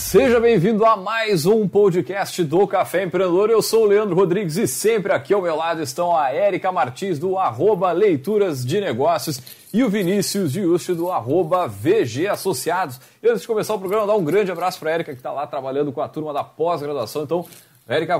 [0.00, 3.50] Seja bem-vindo a mais um podcast do Café Empreendedor.
[3.50, 7.18] Eu sou o Leandro Rodrigues e sempre aqui ao meu lado estão a Érica Martins
[7.18, 9.40] do arroba Leituras de Negócios
[9.72, 12.98] e o Vinícius Giusti do arroba VG Associados.
[13.22, 15.30] E antes de começar o programa, dar um grande abraço para a Érica que está
[15.30, 17.22] lá trabalhando com a turma da pós-graduação.
[17.22, 17.46] Então,
[17.86, 18.18] Érica,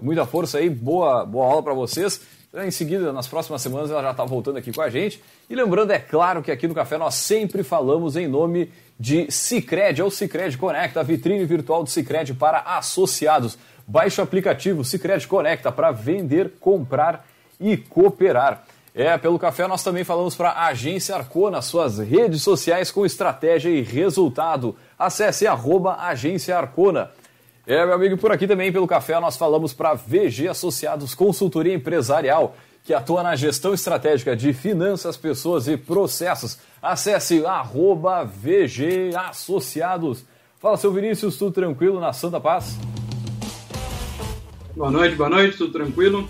[0.00, 2.20] muita força aí, boa, boa aula para vocês.
[2.54, 5.22] Em seguida, nas próximas semanas, ela já está voltando aqui com a gente.
[5.48, 8.70] E lembrando, é claro que aqui no Café nós sempre falamos em nome
[9.00, 13.56] de Cicred, é o Cicred Conecta, a vitrine virtual do Cicred para associados.
[13.86, 17.26] Baixe o aplicativo Cicred Conecta para vender, comprar
[17.58, 18.64] e cooperar.
[18.94, 23.70] É, pelo café nós também falamos para a Agência Arcona, suas redes sociais com estratégia
[23.70, 24.76] e resultado.
[24.98, 27.10] Acesse arroba Agência Arcona.
[27.64, 32.56] É, meu amigo, por aqui também pelo café nós falamos para VG Associados Consultoria Empresarial,
[32.82, 36.58] que atua na gestão estratégica de finanças, pessoas e processos.
[36.82, 40.24] Acesse arroba VG Associados.
[40.60, 42.76] Fala, seu Vinícius, tudo tranquilo na Santa Paz?
[44.74, 46.28] Boa noite, boa noite, tudo tranquilo?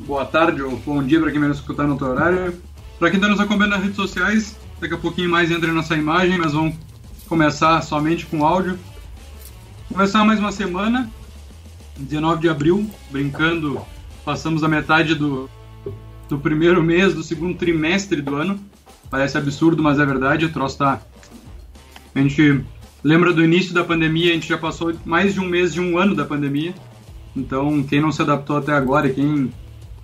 [0.00, 2.60] Boa tarde ou bom dia para quem vai nos escutar no outro horário.
[2.98, 6.36] Para quem está nos acompanhando nas redes sociais, daqui a pouquinho mais entra nossa imagem,
[6.36, 6.74] mas vamos
[7.28, 8.76] começar somente com áudio.
[9.88, 11.10] Começar mais uma semana,
[11.96, 13.80] 19 de abril, brincando,
[14.22, 15.48] passamos a metade do,
[16.28, 18.60] do primeiro mês, do segundo trimestre do ano.
[19.10, 21.00] Parece absurdo, mas é verdade, o troço tá...
[22.14, 22.62] A gente
[23.02, 25.96] lembra do início da pandemia, a gente já passou mais de um mês de um
[25.96, 26.74] ano da pandemia.
[27.34, 29.50] Então, quem não se adaptou até agora, quem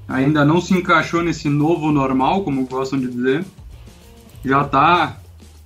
[0.08, 3.44] ainda não se encaixou nesse novo normal, como gostam de dizer,
[4.42, 5.18] já tá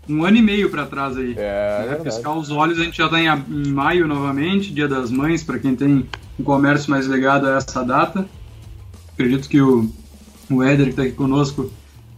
[0.09, 1.35] um ano e meio para trás aí.
[1.37, 1.95] É, né?
[1.97, 5.59] Piscar os olhos, a gente já está em, em, maio novamente, Dia das Mães, para
[5.59, 8.27] quem tem um comércio mais ligado a essa data.
[9.13, 9.91] Acredito que o,
[10.51, 11.71] o Éder, que está aqui conosco,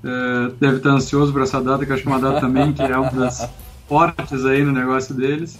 [0.05, 2.83] é, deve estar ansioso por essa data, que acho que é uma data também que
[2.83, 3.49] é uma das
[3.89, 5.59] fortes aí no negócio deles.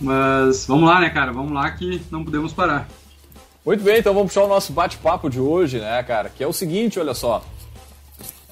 [0.00, 1.32] Mas vamos lá, né, cara?
[1.32, 2.88] Vamos lá que não podemos parar.
[3.64, 6.28] Muito bem, então vamos puxar o nosso bate-papo de hoje, né, cara?
[6.28, 7.44] Que é o seguinte, olha só.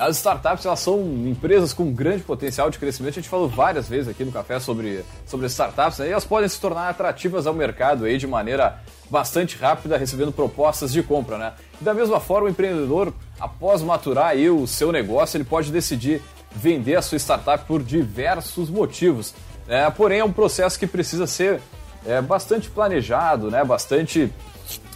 [0.01, 3.13] As startups elas são empresas com grande potencial de crescimento.
[3.13, 6.09] A gente falou várias vezes aqui no café sobre, sobre startups, né?
[6.09, 10.91] e elas podem se tornar atrativas ao mercado aí de maneira bastante rápida, recebendo propostas
[10.91, 11.37] de compra.
[11.37, 11.53] Né?
[11.79, 16.23] E da mesma forma, o empreendedor, após maturar aí o seu negócio, ele pode decidir
[16.51, 19.35] vender a sua startup por diversos motivos.
[19.67, 19.91] Né?
[19.91, 21.61] Porém, é um processo que precisa ser
[22.07, 23.63] é, bastante planejado, né?
[23.63, 24.33] bastante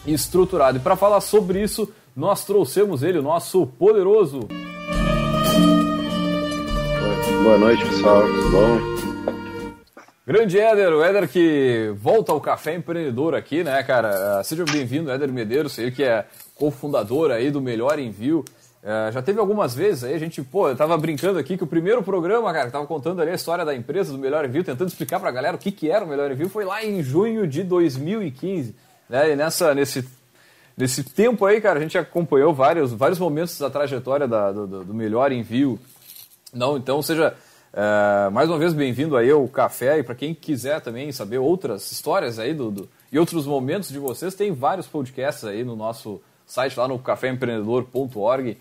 [0.06, 0.78] estruturado.
[0.78, 4.48] E para falar sobre isso, nós trouxemos ele, o nosso poderoso
[7.42, 8.22] Boa noite, pessoal.
[8.22, 8.94] Tudo bom?
[10.26, 14.40] Grande Éder, o Éder que volta ao Café Empreendedor aqui, né, cara?
[14.40, 18.44] Uh, seja bem-vindo, Éder Medeiros, ele que é cofundador aí do Melhor Envio.
[18.82, 21.66] Uh, já teve algumas vezes aí, a gente, pô, eu tava brincando aqui que o
[21.66, 24.88] primeiro programa, cara, que tava contando ali a história da empresa do Melhor Envio, tentando
[24.88, 27.62] explicar pra galera o que que era o Melhor Envio, foi lá em junho de
[27.62, 28.74] 2015,
[29.08, 29.32] né?
[29.32, 30.06] E nessa, nesse
[30.76, 34.94] Nesse tempo aí, cara, a gente acompanhou vários, vários momentos da trajetória da, do, do
[34.94, 35.78] melhor envio.
[36.54, 37.34] Não, então seja
[37.72, 41.91] é, mais uma vez bem-vindo aí ao café e para quem quiser também saber outras
[41.91, 46.22] histórias aí do, do, e outros momentos de vocês, tem vários podcasts aí no nosso
[46.47, 48.56] site lá no caféempreendedor.org.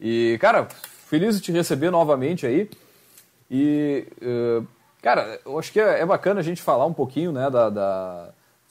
[0.00, 0.66] E, cara,
[1.06, 2.68] feliz de te receber novamente aí.
[3.48, 4.66] E, uh,
[5.00, 8.30] cara, eu acho que é, é, bacana a gente falar um pouquinho, né, da, da,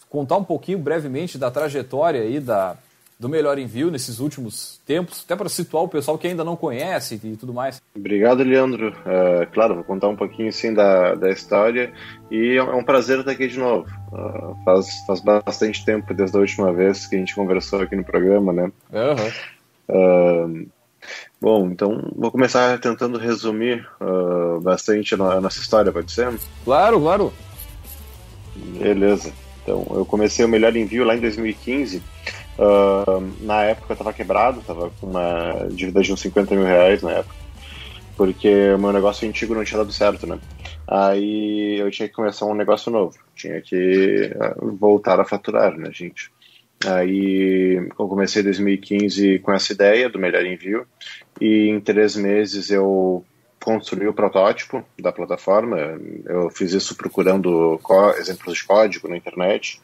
[0.09, 2.75] contar um pouquinho brevemente da trajetória aí da,
[3.17, 7.19] do melhor envio nesses últimos tempos, até para situar o pessoal que ainda não conhece
[7.23, 7.81] e tudo mais.
[7.95, 8.89] Obrigado, Leandro.
[8.89, 11.93] Uh, claro, vou contar um pouquinho sim da, da história
[12.29, 13.87] e é um prazer estar aqui de novo.
[14.11, 18.03] Uh, faz, faz bastante tempo desde a última vez que a gente conversou aqui no
[18.03, 18.71] programa, né?
[18.91, 20.63] Uhum.
[20.63, 20.67] Uh,
[21.39, 23.87] bom, então vou começar tentando resumir
[24.61, 26.33] bastante a nossa história, pode ser?
[26.65, 27.33] Claro, claro.
[28.77, 29.31] Beleza.
[29.63, 32.01] Então, eu comecei o melhor envio lá em 2015
[32.57, 37.01] Uh, na época eu estava quebrado, estava com uma dívida de uns 50 mil reais
[37.01, 37.35] na época,
[38.15, 40.39] porque o meu negócio antigo não tinha dado certo, né?
[40.87, 45.91] Aí eu tinha que começar um negócio novo, tinha que ah, voltar a faturar, né,
[45.91, 46.31] gente?
[46.85, 50.85] Aí eu comecei em 2015 com essa ideia do melhor envio
[51.41, 53.25] e em três meses eu
[53.65, 55.75] construí o protótipo da plataforma.
[56.25, 57.79] Eu fiz isso procurando
[58.19, 59.81] exemplos de código na internet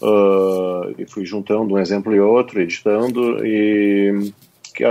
[0.00, 4.32] uh, e fui juntando um exemplo e outro, editando e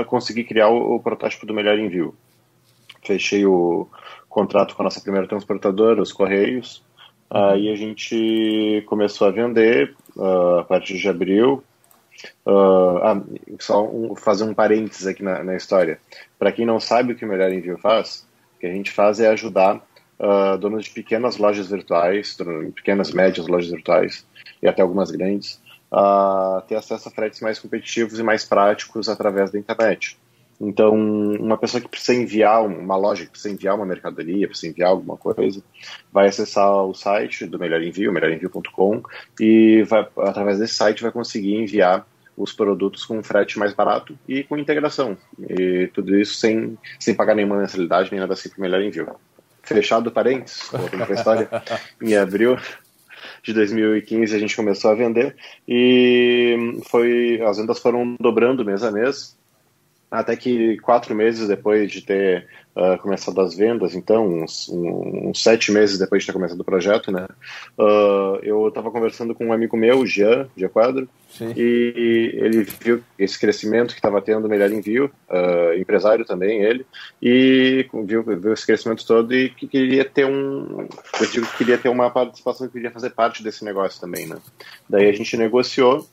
[0.05, 2.13] consegui criar o, o protótipo do melhor envio.
[3.03, 3.87] Fechei o
[4.29, 6.83] contrato com a nossa primeira transportadora, os Correios.
[7.31, 11.63] Aí a gente começou a vender uh, a partir de abril.
[12.45, 13.21] Uh, ah,
[13.59, 15.99] só um, fazer um parênteses aqui na, na história.
[16.37, 19.19] Para quem não sabe o que o Melhor Envio faz, o que a gente faz
[19.19, 19.77] é ajudar
[20.19, 22.37] uh, donos de pequenas lojas virtuais,
[22.75, 24.25] pequenas, médias lojas virtuais
[24.61, 25.61] e até algumas grandes,
[25.91, 30.17] a ter acesso a fretes mais competitivos e mais práticos através da internet.
[30.61, 34.89] Então, uma pessoa que precisa enviar, uma loja que precisa enviar uma mercadoria, precisa enviar
[34.89, 35.63] alguma coisa,
[36.11, 39.01] vai acessar o site do Melhor Envio, melhorenvio.com,
[39.39, 42.05] e vai, através desse site vai conseguir enviar
[42.39, 45.17] os produtos com frete mais barato e com integração.
[45.37, 49.15] E tudo isso sem, sem pagar nenhuma mensalidade, nem nada assim para o Melhor Envio.
[49.61, 51.49] Fechado parênteses, voltando para a história,
[52.01, 52.57] em abril
[53.43, 55.35] de 2015 a gente começou a vender
[55.67, 59.37] e foi as vendas foram dobrando mês a mês
[60.11, 65.71] até que quatro meses depois de ter uh, começado as vendas, então uns, uns, sete
[65.71, 67.27] meses depois de ter começado o projeto, né,
[67.77, 71.07] uh, eu estava conversando com um amigo meu, Jean, de Quadro,
[71.55, 76.85] e ele viu esse crescimento que estava tendo melhor envio, uh, empresário também ele,
[77.21, 80.87] e viu, viu, esse crescimento todo e que queria ter um,
[81.21, 84.37] eu digo que queria ter uma participação, que queria fazer parte desse negócio também, né.
[84.89, 86.07] Daí a gente negociou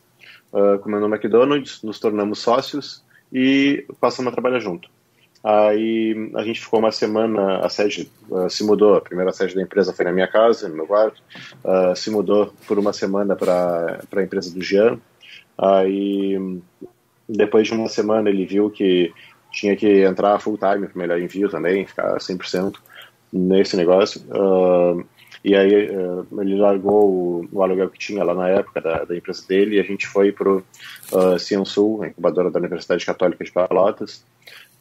[0.52, 4.88] uh, com o meu McDonald's, nos tornamos sócios e passamos a trabalhar junto.
[5.42, 9.62] Aí a gente ficou uma semana, a sede uh, se mudou, a primeira sede da
[9.62, 11.22] empresa foi na minha casa, no meu quarto,
[11.62, 14.98] uh, se mudou por uma semana para a empresa do Jean.
[15.56, 16.36] Aí
[17.28, 19.12] depois de uma semana ele viu que
[19.52, 22.74] tinha que entrar full time para melhor envio também, ficar 100%
[23.32, 24.20] nesse negócio.
[24.30, 25.04] Uh,
[25.46, 29.16] e aí uh, ele largou o, o, aluguel que tinha lá na época da, da
[29.16, 30.58] empresa dele e a gente foi para o
[31.12, 34.24] uh, a incubadora da Universidade Católica de Pelotas.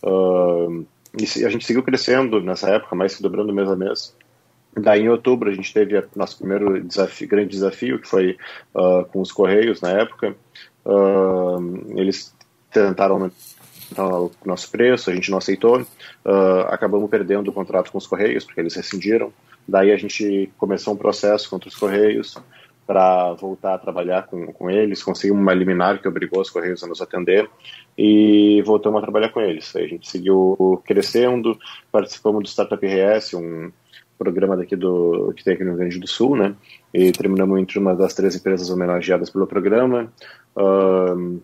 [0.01, 0.83] Uh,
[1.19, 4.15] e a gente seguiu crescendo nessa época, mais se dobrando mês a mês.
[4.75, 8.35] Daí, em outubro, a gente teve nosso primeiro desafio, grande desafio, que foi
[8.73, 10.35] uh, com os Correios na época.
[10.83, 12.35] Uh, eles
[12.71, 13.35] tentaram aumentar
[13.99, 15.79] o nosso preço, a gente não aceitou.
[16.25, 19.31] Uh, acabamos perdendo o contrato com os Correios, porque eles rescindiram.
[19.67, 22.37] Daí a gente começou um processo contra os Correios
[22.85, 26.87] para voltar a trabalhar com, com eles, conseguimos uma liminar que obrigou os Correios a
[26.87, 27.49] nos atender
[27.97, 29.75] e voltamos a trabalhar com eles.
[29.75, 31.57] Aí a gente seguiu crescendo,
[31.91, 33.71] participamos do Startup RS, um
[34.17, 36.55] programa daqui do que tem aqui no Rio Grande do Sul, né?
[36.93, 40.13] E terminamos entre uma das três empresas homenageadas pelo programa.
[40.55, 41.41] Uh,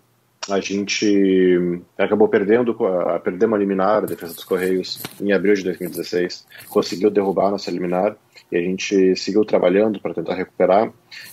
[0.50, 2.76] a gente acabou perdendo,
[3.24, 7.70] perdemos a liminar, a defesa dos Correios, em abril de 2016, conseguiu derrubar a nossa
[7.70, 8.18] liminar
[8.52, 10.92] e a gente seguiu trabalhando para tentar recuperar,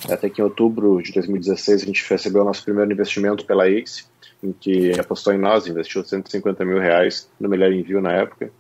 [0.08, 4.04] até que em outubro de 2016 a gente recebeu o nosso primeiro investimento pela ACE,
[4.42, 8.52] em que apostou em nós, investiu 150 mil reais no melhor envio na época,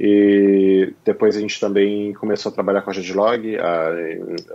[0.00, 3.58] e depois a gente também começou a trabalhar com a Jadlog,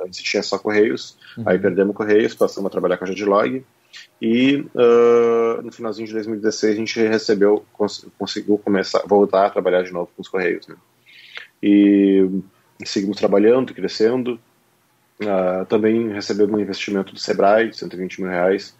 [0.06, 1.44] antes tinha só Correios, uhum.
[1.46, 3.64] aí perdemos Correios, passamos a trabalhar com a Jadlog,
[4.22, 9.84] e uh, no finalzinho de 2016 a gente recebeu, cons conseguiu começar, voltar a trabalhar
[9.84, 10.68] de novo com os Correios.
[10.68, 10.76] Né?
[11.62, 12.30] E
[12.86, 14.40] seguimos trabalhando, crescendo.
[15.22, 18.76] Uh, também recebemos um investimento do Sebrae de 120 mil reais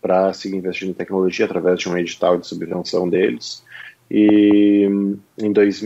[0.00, 3.64] para seguir investindo em tecnologia através de um edital de subvenção deles.
[4.10, 4.88] E
[5.38, 5.82] em, dois,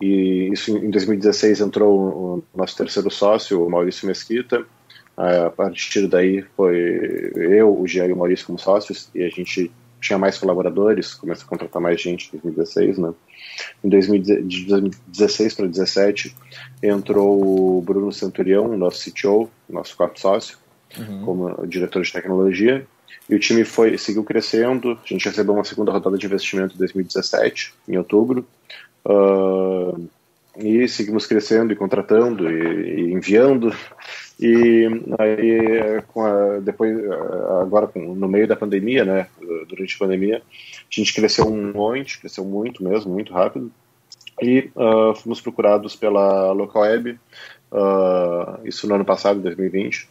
[0.00, 4.64] e isso em 2016 entrou o nosso terceiro sócio, o Maurício Mesquita,
[5.16, 9.70] a partir daí foi eu, o Gia e o Maurício como sócios e a gente
[10.00, 13.12] tinha mais colaboradores, começou a contratar mais gente em 2016, né?
[13.84, 16.34] Em 2016 para 2017
[16.82, 20.56] entrou o Bruno Centurião, nosso CTO, nosso quarto sócio,
[20.98, 21.24] uhum.
[21.24, 22.86] como diretor de tecnologia.
[23.28, 24.92] E o time foi seguiu crescendo.
[24.92, 28.46] A gente recebeu uma segunda rodada de investimento em 2017, em outubro.
[29.04, 30.08] Uh,
[30.56, 33.74] e seguimos crescendo e contratando e, e enviando
[34.40, 36.96] e aí, com a, depois,
[37.60, 39.26] agora com, no meio da pandemia, né,
[39.68, 43.70] durante a pandemia, a gente cresceu um monte, cresceu muito mesmo, muito rápido,
[44.40, 47.18] e uh, fomos procurados pela Local Web,
[47.70, 50.08] uh, isso no ano passado, 2020,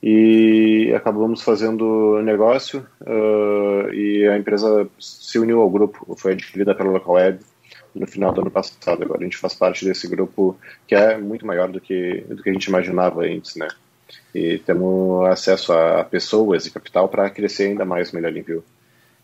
[0.00, 6.90] e acabamos fazendo negócio uh, e a empresa se uniu ao grupo, foi adquirida pela
[6.90, 7.40] Local Web
[7.94, 9.02] no final do ano passado.
[9.02, 12.50] Agora a gente faz parte desse grupo que é muito maior do que, do que
[12.50, 13.68] a gente imaginava antes, né?
[14.34, 18.64] E temos acesso a pessoas e capital para crescer ainda mais o Melhor Envio.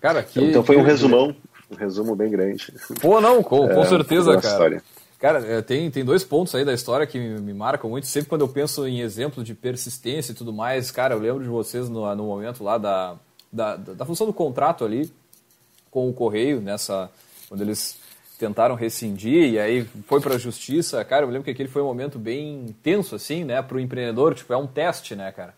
[0.01, 1.35] Cara, que, então foi um resumão,
[1.71, 2.73] um resumo bem grande.
[3.01, 4.49] Pô, não, com, com é, certeza, cara.
[4.49, 4.83] História.
[5.19, 8.07] Cara, é, tem, tem dois pontos aí da história que me, me, marcam muito.
[8.07, 11.49] Sempre quando eu penso em exemplo de persistência e tudo mais, cara, eu lembro de
[11.49, 13.17] vocês no, no momento lá da,
[13.53, 15.13] da, da função do contrato ali
[15.91, 17.11] com o Correio, nessa
[17.49, 17.99] quando eles
[18.41, 21.05] tentaram rescindir e aí foi para a justiça.
[21.05, 24.35] Cara, eu lembro que aquele foi um momento bem tenso, assim, né, para o empreendedor.
[24.35, 25.55] Tipo, é um teste, né, cara?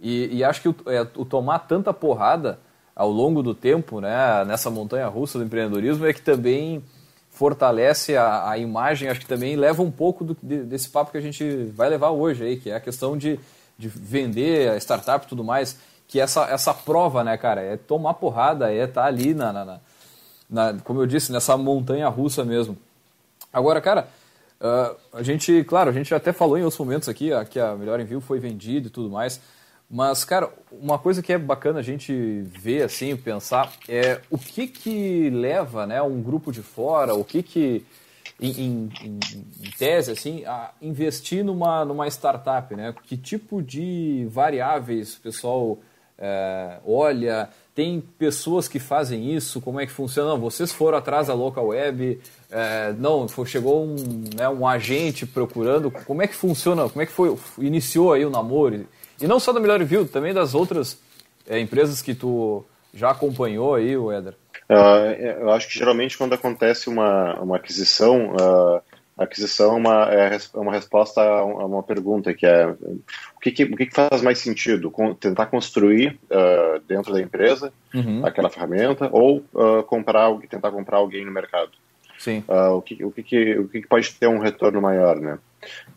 [0.00, 2.58] E, e acho que o, é, o, tomar tanta porrada
[2.96, 6.82] ao longo do tempo, né, nessa montanha russa do empreendedorismo, é que também
[7.30, 11.18] fortalece a, a, imagem, acho que também leva um pouco do, de, desse papo que
[11.18, 13.38] a gente vai levar hoje aí, que é a questão de,
[13.78, 18.14] de vender a startup e tudo mais, que essa, essa prova, né, cara, é tomar
[18.14, 19.80] porrada, é estar tá ali na, na, na,
[20.84, 22.76] como eu disse, nessa montanha russa mesmo.
[23.52, 24.08] Agora, cara,
[24.60, 28.00] uh, a gente, claro, a gente até falou em outros momentos aqui que a Melhor
[28.00, 29.40] Envio foi vendido e tudo mais,
[29.90, 34.66] mas, cara, uma coisa que é bacana a gente ver, assim, pensar, é o que
[34.66, 37.84] que leva, né, um grupo de fora, o que que,
[38.40, 38.90] em, em,
[39.60, 42.94] em tese, assim, a investir numa, numa startup, né?
[43.04, 45.78] Que tipo de variáveis o pessoal
[46.18, 50.30] é, olha, tem pessoas que fazem isso, como é que funciona?
[50.30, 53.96] Não, vocês foram atrás da local web, é, não, chegou um,
[54.36, 58.30] né, um agente procurando, como é que funciona, como é que foi, iniciou aí o
[58.30, 58.86] namoro?
[59.20, 60.98] E não só da Melhor Review, também das outras
[61.48, 64.34] é, empresas que tu já acompanhou aí, o Éder.
[64.68, 68.82] Uh, eu acho que geralmente quando acontece uma, uma aquisição, uh,
[69.16, 73.50] a aquisição é uma, é, é uma resposta a uma pergunta que é o que,
[73.50, 74.92] que o que, que faz mais sentido?
[75.20, 78.24] tentar construir uh, dentro da empresa uhum.
[78.24, 79.44] aquela ferramenta ou
[79.86, 81.70] comprar tentar comprar alguém no mercado?
[82.18, 82.44] Sim.
[82.46, 85.38] o, que, o, que, que, o que, que pode ter um retorno maior, né?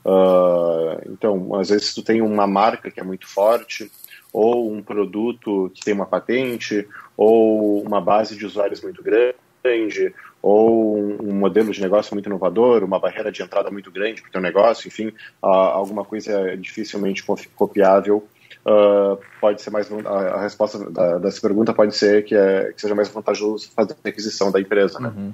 [0.03, 3.91] Uh, então, às vezes tu tem uma marca que é muito forte,
[4.31, 10.13] ou um produto que tem uma patente, ou uma base de usuários muito grande,
[10.45, 14.31] ou um modelo de negócio muito inovador, uma barreira de entrada muito grande para o
[14.31, 15.11] teu negócio, enfim,
[15.41, 17.25] alguma coisa dificilmente
[17.55, 18.23] copiável,
[18.63, 22.93] uh, pode ser mais a, resposta da, dessa pergunta pode ser que, é, que seja
[22.93, 25.11] mais vantajoso fazer a aquisição da empresa, né?
[25.17, 25.33] Uhum.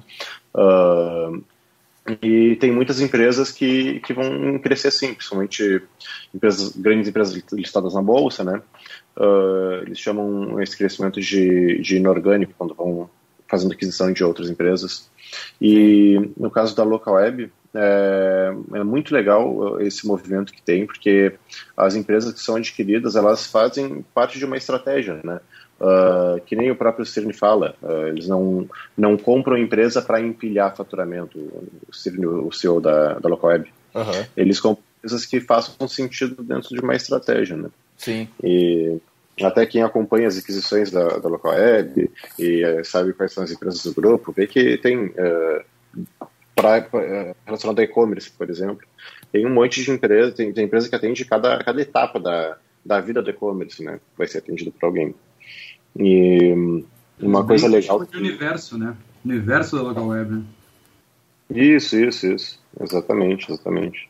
[1.34, 1.44] Uh,
[2.22, 5.82] e tem muitas empresas que, que vão crescer assim, principalmente
[6.34, 8.62] empresas, grandes empresas listadas na bolsa, né?
[9.14, 13.10] Uh, eles chamam esse crescimento de, de inorgânico quando vão
[13.52, 15.10] fazendo aquisição de outras empresas.
[15.60, 21.34] E no caso da Local Web, é, é, muito legal esse movimento que tem, porque
[21.76, 25.38] as empresas que são adquiridas, elas fazem parte de uma estratégia, né?
[25.80, 30.76] Uh, que nem o próprio Cirne fala, uh, eles não, não compram empresa para empilhar
[30.76, 33.72] faturamento, o Cirne, o CEO da, da Local Web.
[33.92, 34.26] Uhum.
[34.36, 37.68] Eles compram empresas que façam sentido dentro de uma estratégia, né?
[37.96, 38.28] Sim.
[38.44, 39.00] E
[39.44, 43.50] até quem acompanha as aquisições da, da Local Web e uh, sabe quais são as
[43.50, 45.12] empresas do grupo, vê que tem,
[46.54, 46.86] pra,
[47.46, 48.86] relacionado a e-commerce, por exemplo,
[49.32, 53.00] tem um monte de empresa, tem, tem empresa que atende cada, cada etapa da, da
[53.00, 53.98] vida do e-commerce, né?
[54.16, 55.14] Vai ser atendido por alguém.
[55.98, 56.84] E
[57.20, 58.04] uma coisa legal.
[58.04, 58.16] Que...
[58.16, 58.96] universo, né?
[59.24, 60.42] Universo da local web, né?
[61.50, 62.60] Isso, isso, isso.
[62.80, 64.08] Exatamente, exatamente.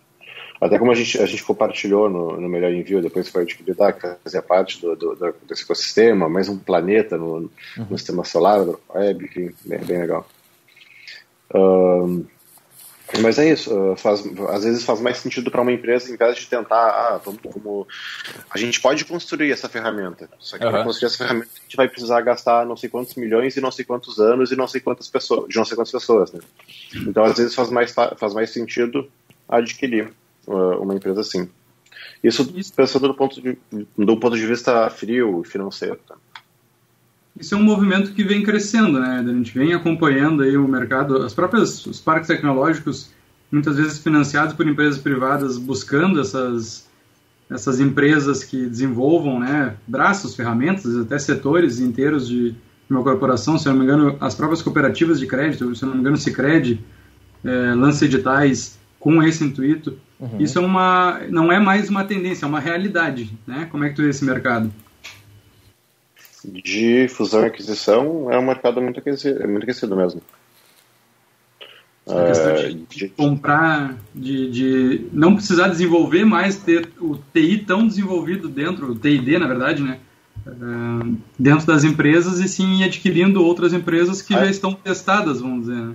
[0.63, 3.93] Até como a gente, a gente compartilhou no, no Melhor Envio, depois foi adquirido, ah,
[3.93, 7.51] que fazia parte do, do, do, desse ecossistema, mais um planeta no, uhum.
[7.91, 10.25] no sistema solar, da web, enfim, bem, bem legal.
[11.53, 12.25] Um,
[13.21, 16.37] mas é isso, uh, faz, às vezes faz mais sentido para uma empresa, em vez
[16.37, 17.85] de tentar, ah, vamos, como
[18.49, 20.71] a gente pode construir essa ferramenta, só que uhum.
[20.71, 23.73] para construir essa ferramenta a gente vai precisar gastar não sei quantos milhões e não
[23.73, 26.41] sei quantos anos e não sei quantas pessoas, de não sei quantas pessoas, né?
[26.95, 29.11] Então às vezes faz mais, faz mais sentido
[29.49, 30.13] adquirir
[30.47, 31.49] uma empresa assim.
[32.23, 33.59] Isso, isso pensando do ponto, de,
[33.99, 35.99] do ponto de vista frio e financeiro.
[36.07, 36.15] Tá?
[37.39, 39.25] Isso é um movimento que vem crescendo, né?
[39.27, 43.11] A gente vem acompanhando aí o mercado, as próprias os parques tecnológicos,
[43.51, 46.91] muitas vezes financiados por empresas privadas, buscando essas
[47.51, 52.55] essas empresas que desenvolvam, né, braços, ferramentas, até setores inteiros de
[52.89, 55.95] uma corporação, se eu não me engano, as próprias cooperativas de crédito, se eu não
[55.97, 59.99] me engano, o é, lança editais com esse intuito.
[60.23, 60.39] Uhum.
[60.39, 63.67] Isso é uma, não é mais uma tendência, é uma realidade, né?
[63.71, 64.73] Como é que tu vê esse mercado?
[66.45, 70.21] de fusão e aquisição é um mercado muito aquecido, muito aquecido mesmo.
[72.05, 78.49] É, de, de, comprar, de, de não precisar desenvolver mais ter o TI tão desenvolvido
[78.49, 80.01] dentro, o TID na verdade, né?
[80.45, 84.41] Uh, dentro das empresas e sim adquirindo outras empresas que é.
[84.41, 85.95] já estão testadas, vamos dizer.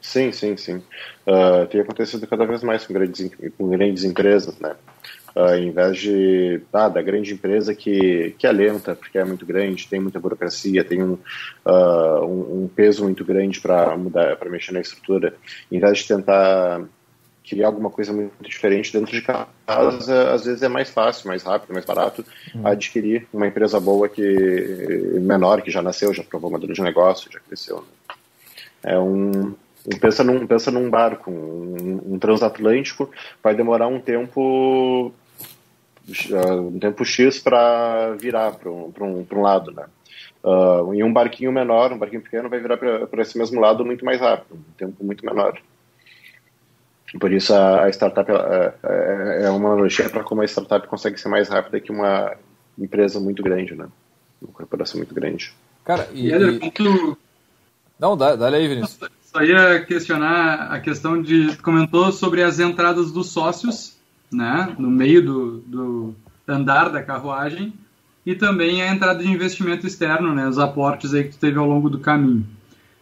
[0.00, 0.82] Sim, sim, sim.
[1.26, 4.74] Uh, tem acontecido cada vez mais com grandes, com grandes empresas, né?
[5.36, 9.46] Uh, em vez de ah, da grande empresa que, que é lenta, porque é muito
[9.46, 11.12] grande, tem muita burocracia, tem um,
[11.64, 15.34] uh, um, um, peso muito grande para mudar, para mexer na estrutura,
[15.70, 16.82] em vez de tentar
[17.48, 21.72] criar alguma coisa muito diferente dentro de casa, às vezes é mais fácil, mais rápido,
[21.72, 22.66] mais barato uhum.
[22.66, 24.22] adquirir uma empresa boa que
[25.20, 27.78] menor, que já nasceu, já provou modelo de negócio, já cresceu.
[27.78, 28.16] Né?
[28.82, 29.54] É um
[30.00, 33.10] pensa num, pensa num barco, um, um transatlântico,
[33.42, 35.12] vai demorar um tempo
[36.42, 39.84] um tempo X para virar para um, um, um lado, né?
[40.42, 44.04] Uh, e um barquinho menor, um barquinho pequeno, vai virar para esse mesmo lado muito
[44.04, 45.60] mais rápido, um tempo muito menor.
[47.18, 51.18] Por isso a, a startup é, é, é uma analogia para como a startup consegue
[51.18, 52.34] ser mais rápida que uma
[52.78, 53.86] empresa muito grande, né?
[54.40, 55.52] Uma corporação muito grande.
[55.84, 56.30] Cara, e.
[56.30, 56.66] e...
[56.66, 57.16] e...
[58.00, 58.98] Não, dá, dá aí, Vinícius.
[59.22, 61.56] Só ia questionar a questão de.
[61.58, 63.96] Comentou sobre as entradas dos sócios,
[64.32, 64.74] né?
[64.78, 66.14] No meio do, do
[66.48, 67.72] andar da carruagem
[68.24, 71.66] e também a entrada de investimento externo, né, os aportes aí que tu teve ao
[71.66, 72.46] longo do caminho.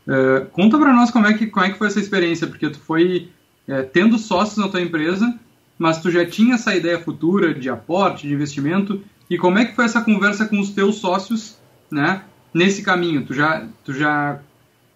[0.06, 2.78] Uh, conta para nós como é, que, como é que foi essa experiência, porque tu
[2.78, 3.28] foi
[3.66, 5.38] é, tendo sócios na tua empresa,
[5.78, 9.74] mas tu já tinha essa ideia futura de aporte, de investimento, e como é que
[9.74, 11.58] foi essa conversa com os teus sócios,
[11.90, 12.22] né,
[12.54, 13.24] nesse caminho?
[13.26, 14.40] Tu já, tu já,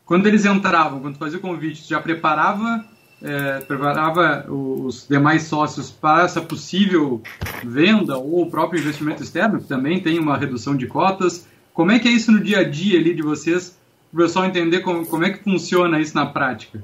[0.04, 2.84] quando eles entravam, quando fazia o convite, já preparava
[3.22, 7.22] é, preparava os demais sócios para essa possível
[7.64, 11.46] venda ou o próprio investimento externo, que também tem uma redução de cotas.
[11.72, 13.78] Como é que é isso no dia a dia ali de vocês,
[14.10, 16.82] para o pessoal entender como, como é que funciona isso na prática?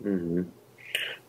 [0.00, 0.44] Uhum.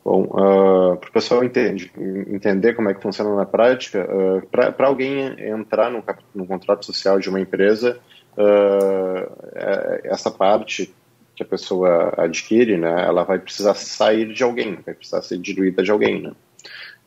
[0.05, 1.91] Bom, uh, para o pessoal entende,
[2.27, 6.03] entender como é que funciona na prática, uh, para alguém entrar num,
[6.35, 7.99] num, contrato social de uma empresa,
[8.37, 10.93] uh, essa parte
[11.35, 15.81] que a pessoa adquire, né, ela vai precisar sair de alguém, vai precisar ser diluída
[15.81, 16.31] de alguém, né?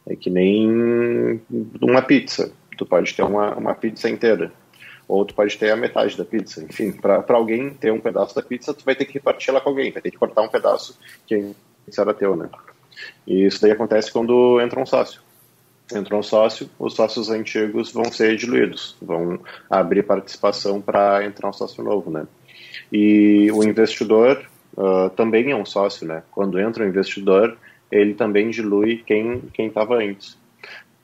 [0.09, 1.41] É que nem
[1.81, 2.53] uma pizza.
[2.77, 4.53] Tu pode ter uma, uma pizza inteira,
[5.09, 6.63] ou tu pode ter a metade da pizza.
[6.63, 9.71] Enfim, para alguém ter um pedaço da pizza, tu vai ter que repartir ela com
[9.71, 11.55] alguém, vai ter que cortar um pedaço que
[11.99, 12.49] era teu, né?
[13.27, 15.21] E isso daí acontece quando entra um sócio.
[15.95, 19.39] Entra um sócio, os sócios antigos vão ser diluídos, vão
[19.71, 22.27] abrir participação para entrar um sócio novo, né?
[22.93, 24.45] E o investidor
[24.77, 26.23] uh, também é um sócio, né?
[26.33, 27.57] Quando entra o investidor,
[27.91, 30.37] ele também dilui quem quem estava antes.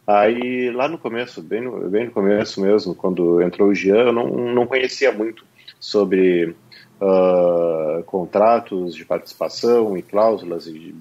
[0.05, 4.13] Aí lá no começo, bem no, bem no começo mesmo, quando entrou o Jean, eu
[4.13, 5.45] não, não conhecia muito
[5.79, 6.57] sobre
[7.01, 10.95] uh, contratos de participação e cláusulas de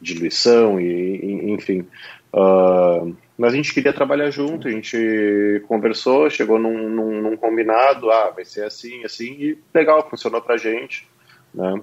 [0.00, 1.86] diluição e, e enfim.
[2.32, 8.10] Uh, mas a gente queria trabalhar junto, a gente conversou, chegou num, num, num, combinado,
[8.10, 11.08] ah, vai ser assim, assim, e legal, funcionou pra gente,
[11.54, 11.80] né?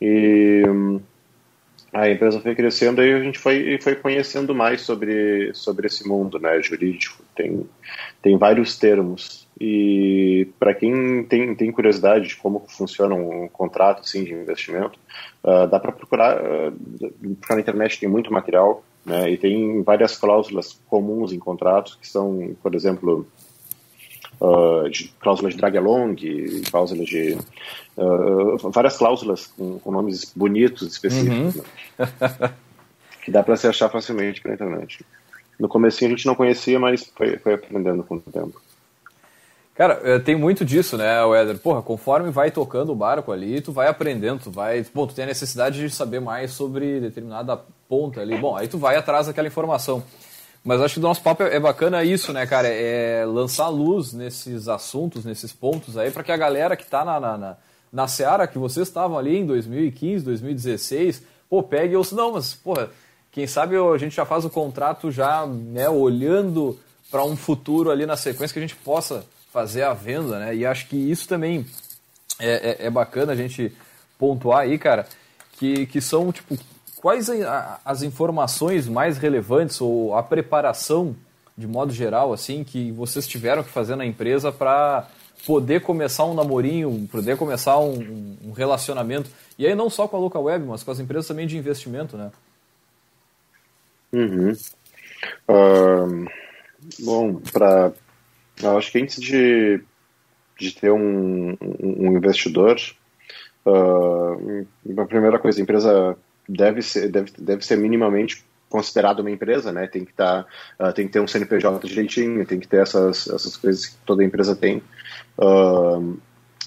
[0.00, 0.62] E
[1.92, 6.38] a empresa foi crescendo e a gente foi, foi conhecendo mais sobre, sobre esse mundo
[6.38, 7.22] né, jurídico.
[7.36, 7.68] Tem,
[8.22, 9.46] tem vários termos.
[9.60, 14.98] E para quem tem, tem curiosidade de como funciona um contrato assim, de investimento,
[15.44, 16.72] uh, dá para procurar, uh,
[17.36, 18.82] procurar na internet, tem muito material.
[19.04, 19.32] Né?
[19.32, 23.26] E tem várias cláusulas comuns em contratos que são, por exemplo,
[24.40, 26.16] uh, de, cláusulas de drag along,
[26.70, 27.36] cláusulas de
[27.96, 31.62] uh, várias cláusulas com, com, nomes bonitos específicos uhum.
[31.98, 32.54] né?
[33.24, 35.04] que dá para se achar facilmente pela internet.
[35.58, 38.60] No começo a gente não conhecia, mas foi, foi aprendendo com o tempo.
[39.74, 41.06] Cara, eh, tem muito disso, né,
[41.40, 41.58] Éder?
[41.58, 44.84] Porra, conforme vai tocando o barco ali, tu vai aprendendo, tu vai.
[44.94, 47.58] Bom, tu tem a necessidade de saber mais sobre determinada
[47.92, 48.38] ponta ali.
[48.38, 50.02] Bom, aí tu vai atrás daquela informação.
[50.64, 52.66] Mas acho que do nosso papo é bacana isso, né, cara?
[52.66, 57.20] É lançar luz nesses assuntos, nesses pontos aí, para que a galera que tá na,
[57.20, 57.56] na, na,
[57.92, 62.88] na Seara, que vocês estavam ali em 2015, 2016, pô, pegue ou não, mas, porra,
[63.30, 66.78] quem sabe a gente já faz o contrato já, né, olhando
[67.10, 70.56] para um futuro ali na sequência que a gente possa fazer a venda, né?
[70.56, 71.66] E acho que isso também
[72.38, 73.70] é, é, é bacana a gente
[74.18, 75.06] pontuar aí, cara,
[75.58, 76.56] que, que são, tipo,
[77.02, 77.28] quais
[77.84, 81.16] as informações mais relevantes ou a preparação,
[81.58, 85.08] de modo geral, assim, que vocês tiveram que fazer na empresa para
[85.44, 89.28] poder começar um namorinho, poder começar um, um, relacionamento.
[89.58, 92.16] E aí não só com a local web, mas com as empresas também de investimento,
[92.16, 92.30] né?
[94.12, 94.52] Uhum.
[95.48, 96.30] Uh,
[97.00, 97.92] bom, para
[98.76, 99.82] acho que antes de,
[100.56, 102.76] de ter um, um investidor,
[103.66, 106.16] uh, a primeira coisa, a empresa
[106.48, 109.86] deve ser, deve, deve ser minimamente considerada uma empresa, né?
[109.86, 110.46] Tem que estar,
[110.78, 113.96] tá, uh, tem que ter um CNPJ direitinho, tem que ter essas, essas coisas que
[114.06, 114.82] toda empresa tem.
[115.38, 116.18] Uh,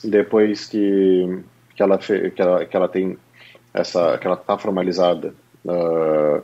[0.04, 1.40] depois que,
[1.76, 3.18] que, ela, que, ela, que ela tem
[3.74, 5.34] essa, que ela está formalizada,
[5.66, 6.44] uh,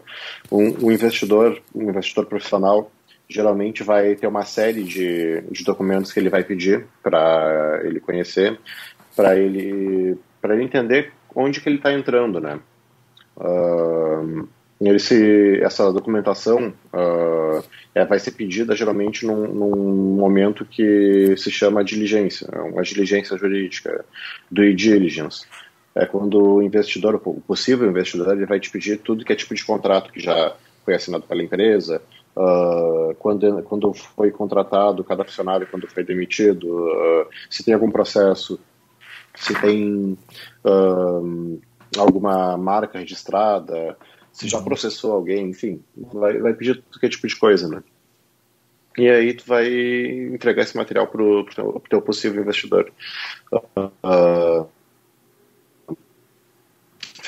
[0.52, 2.92] um, um, investidor, um investidor profissional
[3.30, 8.60] geralmente vai ter uma série de, de documentos que ele vai pedir para ele conhecer,
[9.16, 12.60] para ele para ele entender onde que ele está entrando, né?
[13.38, 14.48] Uh,
[14.90, 17.64] esse, essa documentação uh,
[17.94, 24.04] é, vai ser pedida geralmente num, num, momento que se chama diligência, uma diligência jurídica,
[24.50, 25.46] due diligence.
[25.94, 29.54] É quando o investidor, o possível investidor, ele vai te pedir tudo que é tipo
[29.54, 32.02] de contrato que já foi assinado pela empresa,
[32.36, 38.60] uh, quando, quando foi contratado cada funcionário, quando foi demitido, uh, se tem algum processo,
[39.36, 40.18] se tem
[40.66, 41.62] uh,
[41.98, 43.98] alguma marca registrada,
[44.32, 47.84] se já processou alguém, enfim, vai, vai pedir qualquer tipo de coisa, né?
[48.98, 49.68] E aí tu vai
[50.34, 52.92] entregar esse material para o teu, teu, possível investidor.
[53.52, 54.68] Uh,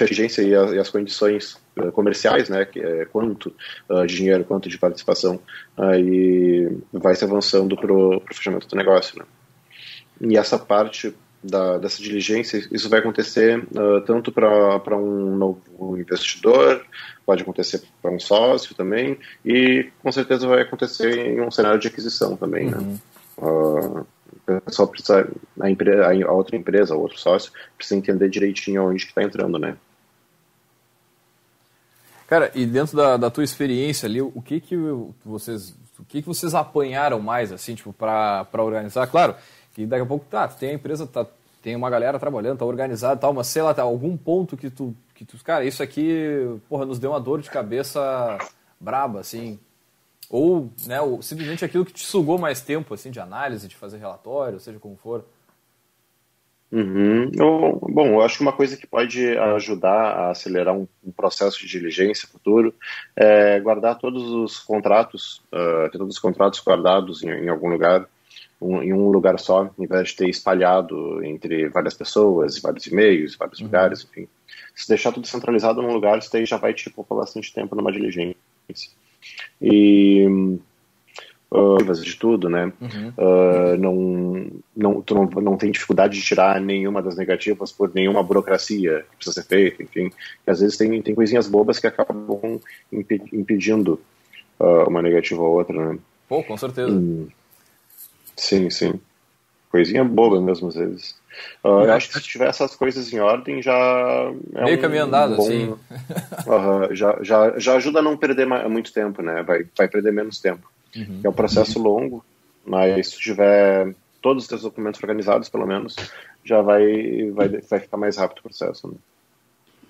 [0.01, 3.55] exigência e, a, e, as condições uh, comerciais, né, que é quanto
[3.89, 5.39] uh, de dinheiro, quanto de participação,
[5.77, 9.25] aí vai se avançando para o fechamento do negócio, né.
[10.21, 11.13] E essa parte
[11.43, 16.85] da, dessa diligência, isso vai acontecer uh, tanto para um novo investidor,
[17.25, 21.87] pode acontecer para um sócio também, e com certeza vai acontecer em um cenário de
[21.87, 22.77] aquisição também, né.
[22.77, 24.05] uhum.
[24.47, 24.57] né.
[24.57, 25.27] o pessoal precisa,
[25.59, 29.59] a, empresa, a outra empresa, o outro sócio, precisa entender direitinho onde que está entrando,
[29.59, 29.75] né.
[32.27, 34.75] Cara, e dentro da, da tua experiência ali, o que que
[35.23, 39.05] vocês, o que que vocês apanharam mais, assim, tipo, para organizar?
[39.07, 39.35] Claro,
[39.73, 41.25] que daqui a pouco, tá, tem a empresa, tá,
[41.61, 44.69] tem uma galera trabalhando, tá organizado e tal, mas sei lá, tá algum ponto que
[44.69, 48.37] tu, que tu, cara, isso aqui, porra, nos deu uma dor de cabeça
[48.79, 49.59] braba, assim.
[50.29, 53.97] Ou, né, ou simplesmente aquilo que te sugou mais tempo, assim, de análise, de fazer
[53.97, 55.23] relatório, seja como for.
[56.73, 57.29] Uhum.
[57.35, 61.59] Eu, bom, eu acho que uma coisa que pode ajudar a acelerar um, um processo
[61.59, 62.73] de diligência futuro
[63.15, 68.09] é guardar todos os contratos, uh, ter todos os contratos guardados em, em algum lugar,
[68.63, 73.35] um, em um lugar só, em vez de ter espalhado entre várias pessoas, vários e-mails,
[73.35, 73.65] vários uhum.
[73.65, 74.27] lugares, enfim.
[74.75, 77.91] Se deixar tudo centralizado num lugar, isso daí já vai te tipo, bastante tempo numa
[77.91, 78.35] diligência.
[79.61, 80.25] E
[81.53, 82.71] uh, de tudo, né?
[82.81, 83.13] Uhum.
[83.17, 88.23] Uh, não, não, tu não, não tem dificuldade de tirar nenhuma das negativas por nenhuma
[88.23, 90.11] burocracia que precisa ser feita, enfim.
[90.45, 92.59] E às vezes tem, tem coisinhas bobas que acabam
[92.91, 94.01] impedindo
[94.59, 95.99] uh, uma negativa ou outra, né?
[96.27, 96.91] Pô, com certeza.
[96.91, 97.27] Hum,
[98.43, 98.99] sim, sim.
[99.69, 101.15] Coisinha boba mesmo, às vezes.
[101.63, 103.73] Uh, eu acho que se tiver essas coisas em ordem já.
[104.53, 105.69] É Meio um, caminho andado, bom, assim.
[105.69, 109.41] uh, já, já, já ajuda a não perder muito tempo, né?
[109.41, 110.71] Vai, vai perder menos tempo.
[110.95, 111.21] Uhum.
[111.23, 112.23] É um processo longo,
[112.65, 115.95] mas se tiver todos os teus documentos organizados, pelo menos,
[116.45, 118.87] já vai, vai, vai ficar mais rápido o processo.
[118.87, 118.93] Né?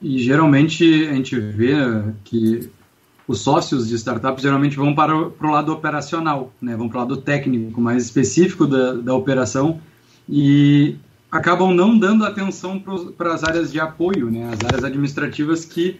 [0.01, 1.73] E geralmente a gente vê
[2.23, 2.69] que
[3.27, 6.75] os sócios de startups geralmente vão para o, lado operacional, né?
[6.75, 9.79] vão para o lado técnico, mais específico da, da operação
[10.27, 10.95] e
[11.31, 12.81] acabam não dando atenção
[13.17, 14.51] para as áreas de apoio, né?
[14.53, 15.99] as áreas administrativas que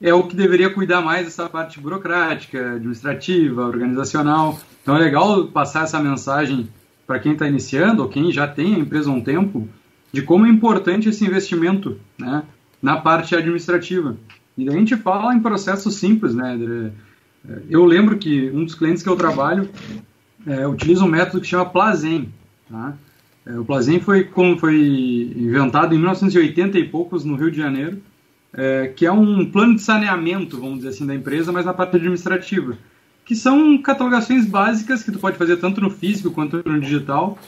[0.00, 4.58] é o que deveria cuidar mais dessa parte burocrática, administrativa, organizacional.
[4.82, 6.68] Então é legal passar essa mensagem
[7.06, 9.68] para quem está iniciando ou quem já tem a empresa há um tempo
[10.12, 12.42] de como é importante esse investimento né,
[12.80, 14.16] na parte administrativa.
[14.56, 16.92] E a gente fala em processos simples, né?
[17.68, 19.68] Eu lembro que um dos clientes que eu trabalho
[20.46, 22.28] é, utiliza um método que chama Plazen.
[22.70, 22.94] Tá?
[23.44, 28.00] É, o Plazen foi, como foi inventado em 1980 e poucos no Rio de Janeiro
[28.56, 31.96] é, que é um plano de saneamento, vamos dizer assim, da empresa, mas na parte
[31.96, 32.78] administrativa.
[33.24, 37.38] Que são catalogações básicas que tu pode fazer tanto no físico quanto no digital,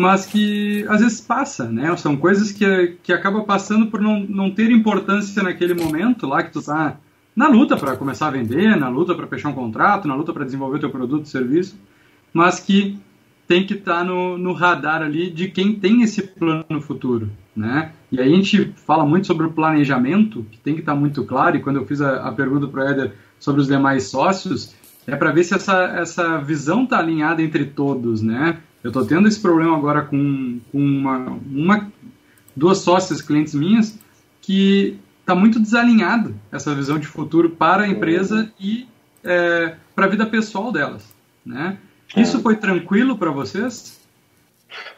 [0.00, 1.94] mas que às vezes passa, né?
[1.96, 6.52] São coisas que, que acaba passando por não, não ter importância naquele momento lá que
[6.52, 6.96] tu tá
[7.34, 10.44] na luta para começar a vender, na luta para fechar um contrato, na luta para
[10.44, 11.78] desenvolver o teu produto serviço,
[12.32, 12.98] mas que
[13.46, 17.92] tem que estar tá no, no radar ali de quem tem esse plano futuro né?
[18.10, 21.56] E aí a gente fala muito sobre o planejamento, que tem que estar muito claro,
[21.56, 24.74] e quando eu fiz a, a pergunta para o Éder sobre os demais sócios,
[25.06, 28.58] é para ver se essa, essa visão está alinhada entre todos, né?
[28.82, 31.92] Eu estou tendo esse problema agora com, com uma, uma,
[32.56, 33.98] duas sócias clientes minhas
[34.40, 38.88] que está muito desalinhado essa visão de futuro para a empresa e
[39.22, 41.14] é, para a vida pessoal delas,
[41.44, 41.78] né?
[42.16, 42.40] Isso é.
[42.40, 44.00] foi tranquilo para vocês?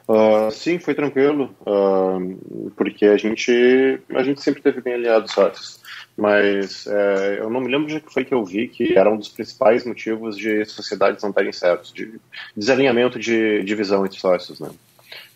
[0.09, 5.82] Uh, sim, foi tranquilo, uh, porque a gente, a gente sempre teve bem aliado sócios.
[6.16, 9.16] Mas é, eu não me lembro de que foi que eu vi que era um
[9.16, 12.20] dos principais motivos de sociedades não estarem certos, de
[12.57, 14.61] desalinhamento de, de visão entre sócios.
[14.61, 14.70] Né?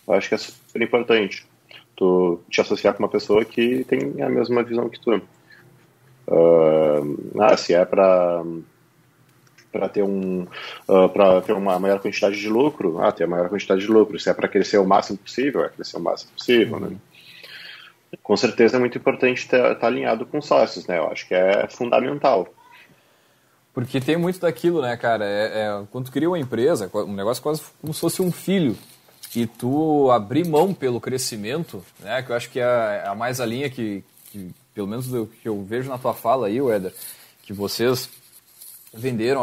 [0.07, 1.47] Eu acho que é super importante
[1.97, 5.17] tu te associar com uma pessoa que tem a mesma visão que tu.
[6.29, 8.45] Uh, ah, se é para
[9.73, 10.47] para ter um
[10.89, 14.19] uh, para ter uma maior quantidade de lucro, ah, ter a maior quantidade de lucro.
[14.19, 16.97] Se é para crescer o máximo possível, é crescer o máximo possível, né?
[18.23, 20.99] Com certeza é muito importante estar tá alinhado com sócios, né?
[20.99, 22.49] Eu acho que é fundamental.
[23.75, 25.25] Porque tem muito daquilo, né, cara?
[25.25, 28.77] É, é, quando tu cria uma empresa, um negócio quase como se fosse um filho,
[29.35, 33.39] e tu abrir mão pelo crescimento, né, que eu acho que é, é a mais
[33.39, 36.95] a linha que, que pelo menos do que eu vejo na tua fala aí, Éder,
[37.43, 38.09] que vocês
[38.95, 39.43] venderam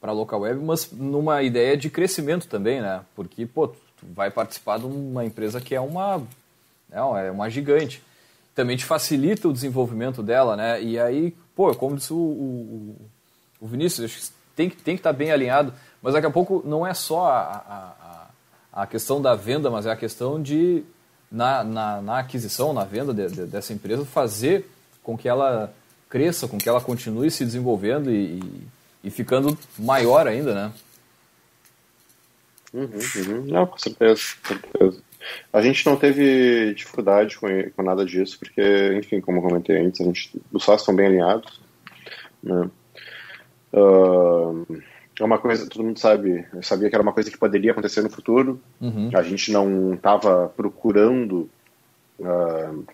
[0.00, 3.00] para a local web, mas numa ideia de crescimento também, né?
[3.16, 6.22] Porque, pô, tu vai participar de uma empresa que é uma,
[6.92, 8.02] é, é uma gigante.
[8.54, 10.82] Também te facilita o desenvolvimento dela, né?
[10.82, 12.96] E aí, pô, como disse o, o,
[13.60, 15.72] o Vinícius, tem, tem que estar tá bem alinhado,
[16.02, 18.26] mas daqui a pouco não é só a,
[18.72, 20.82] a, a questão da venda, mas é a questão de,
[21.30, 24.68] na, na, na aquisição, na venda de, de, dessa empresa, fazer
[25.02, 25.72] com que ela
[26.08, 28.40] cresça, com que ela continue se desenvolvendo e,
[29.02, 30.72] e ficando maior ainda, né?
[32.72, 33.44] Uhum, uhum.
[33.46, 35.02] Não, com certeza, com certeza.
[35.52, 40.00] A gente não teve dificuldade com, com nada disso, porque, enfim, como eu comentei antes,
[40.00, 41.60] a gente, os sócios estão bem alinhados.
[42.42, 42.70] Né?
[43.72, 44.66] Uh,
[45.18, 48.02] é uma coisa, todo mundo sabe, eu sabia que era uma coisa que poderia acontecer
[48.02, 48.60] no futuro.
[48.80, 49.10] Uhum.
[49.14, 51.48] A gente não estava procurando
[52.18, 52.84] uh,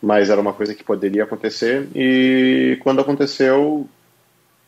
[0.00, 3.88] mas era uma coisa que poderia acontecer e quando aconteceu,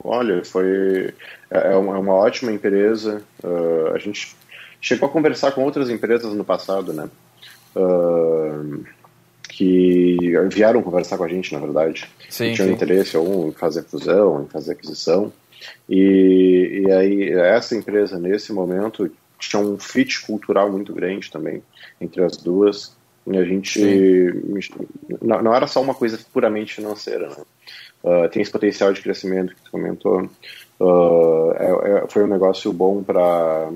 [0.02, 1.14] olha, foi
[1.50, 3.22] é, é uma, é uma ótima empresa.
[3.42, 4.34] Uh, a gente
[4.80, 7.08] chegou a conversar com outras empresas no passado, né?
[7.76, 8.84] Uh,
[9.48, 10.16] que
[10.50, 12.08] vieram conversar com a gente, na verdade.
[12.28, 12.74] Sim, tinham sim.
[12.74, 15.32] interesse ou em fazer fusão, em fazer aquisição.
[15.88, 21.62] E, e aí, essa empresa, nesse momento, tinha um fit cultural muito grande também
[22.00, 22.96] entre as duas.
[23.26, 23.80] E a gente.
[25.20, 27.36] Não, não, era só uma coisa puramente financeira, né?
[28.02, 30.30] Uh, tem esse potencial de crescimento que você comentou.
[30.80, 33.70] Uh, é, é, foi um negócio bom para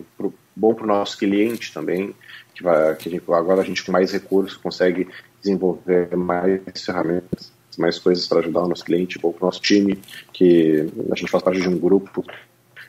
[0.54, 2.14] bom para o nosso cliente também,
[2.54, 5.08] que, vai, que a gente, agora a gente com mais recursos consegue
[5.40, 9.98] desenvolver mais ferramentas, mais coisas para ajudar o nosso cliente, bom para o nosso time,
[10.32, 12.24] que a gente faz parte de um grupo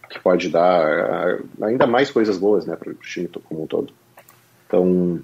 [0.09, 3.93] que pode dar uh, ainda mais coisas boas né, para o time como um todo.
[4.67, 5.21] Então,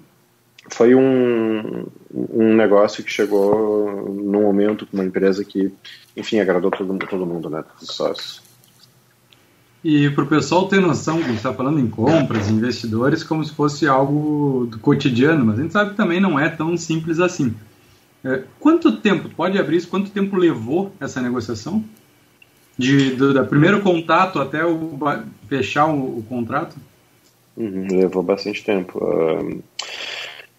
[0.68, 5.72] foi um, um negócio que chegou num momento com uma empresa que,
[6.16, 7.62] enfim, agradou todo, todo mundo, né?
[7.62, 8.49] Todos os sócios.
[9.82, 13.52] E para o pessoal ter noção, a gente está falando em compras, investidores, como se
[13.52, 17.54] fosse algo do cotidiano, mas a gente sabe que também não é tão simples assim.
[18.22, 21.82] É, quanto tempo, pode abrir isso, quanto tempo levou essa negociação?
[22.76, 24.98] De, do, do primeiro contato até o,
[25.48, 26.76] fechar o, o contrato?
[27.56, 28.98] Uhum, levou bastante tempo.
[28.98, 29.62] Uh,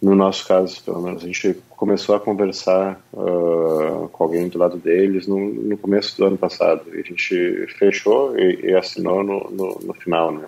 [0.02, 4.78] no nosso caso, pelo menos, a gente começou a conversar uh, com alguém do lado
[4.78, 6.84] deles no, no, começo do ano passado.
[6.94, 10.46] E a gente fechou e, e assinou no, no, no, final, né?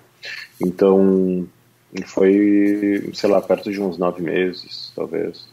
[0.62, 1.44] Então,
[2.06, 5.48] foi, sei lá, perto de uns nove meses, talvez.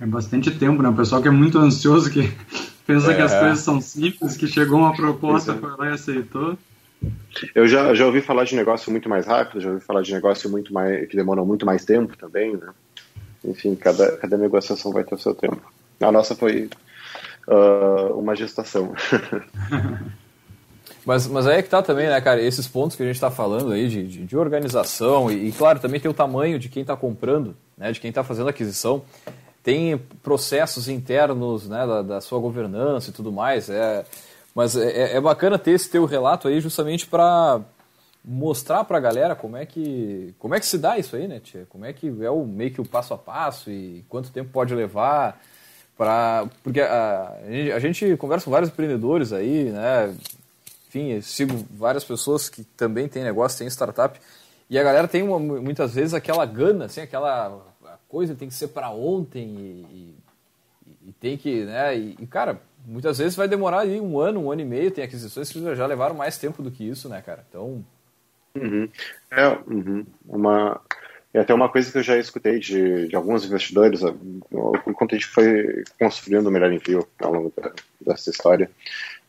[0.00, 0.88] É bastante tempo, né?
[0.88, 2.28] O pessoal que é muito ansioso, que
[2.84, 3.14] pensa é.
[3.14, 3.38] que as é.
[3.38, 5.54] coisas são simples, que chegou uma proposta, é.
[5.54, 6.58] foi lá e aceitou.
[7.54, 10.50] Eu já, já ouvi falar de negócio muito mais rápido, já ouvi falar de negócio
[10.50, 12.70] muito mais que demoram muito mais tempo também, né?
[13.48, 15.60] Enfim, cada, cada negociação vai ter o seu tempo.
[16.00, 16.70] A nossa foi
[17.48, 18.92] uh, uma gestação.
[21.04, 22.40] mas, mas aí é que tá também, né, cara?
[22.40, 25.80] Esses pontos que a gente está falando aí de, de, de organização e, e, claro,
[25.80, 29.02] também tem o tamanho de quem está comprando, né, de quem está fazendo aquisição.
[29.62, 33.68] Tem processos internos né, da, da sua governança e tudo mais.
[33.68, 34.04] É,
[34.54, 37.60] mas é, é, é bacana ter esse teu relato aí justamente para
[38.24, 41.40] mostrar para a galera como é que como é que se dá isso aí, né,
[41.40, 41.66] tia?
[41.68, 44.74] Como é que é o meio que o passo a passo e quanto tempo pode
[44.74, 45.40] levar
[45.96, 47.36] para porque a,
[47.74, 50.14] a, gente conversa com vários empreendedores aí, né?
[50.88, 54.18] Enfim, sigo várias pessoas que também têm negócio, têm startup
[54.70, 57.62] e a galera tem uma, muitas vezes aquela gana, assim, aquela
[58.08, 60.16] coisa tem que ser para ontem e,
[60.86, 61.96] e, e, tem que, né?
[61.96, 65.04] E, e cara, muitas vezes vai demorar aí um ano, um ano e meio, tem
[65.04, 67.44] aquisições que já levaram mais tempo do que isso, né, cara?
[67.48, 67.84] Então.
[68.62, 68.88] Uhum.
[69.30, 70.06] É, uhum.
[70.26, 70.80] Uma.
[71.32, 74.00] É até uma coisa que eu já escutei de, de alguns investidores,
[74.86, 77.52] enquanto a gente foi construindo o melhor envio ao longo
[78.00, 78.70] dessa história,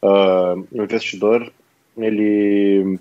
[0.02, 1.52] uh, o investidor,
[1.98, 2.98] ele,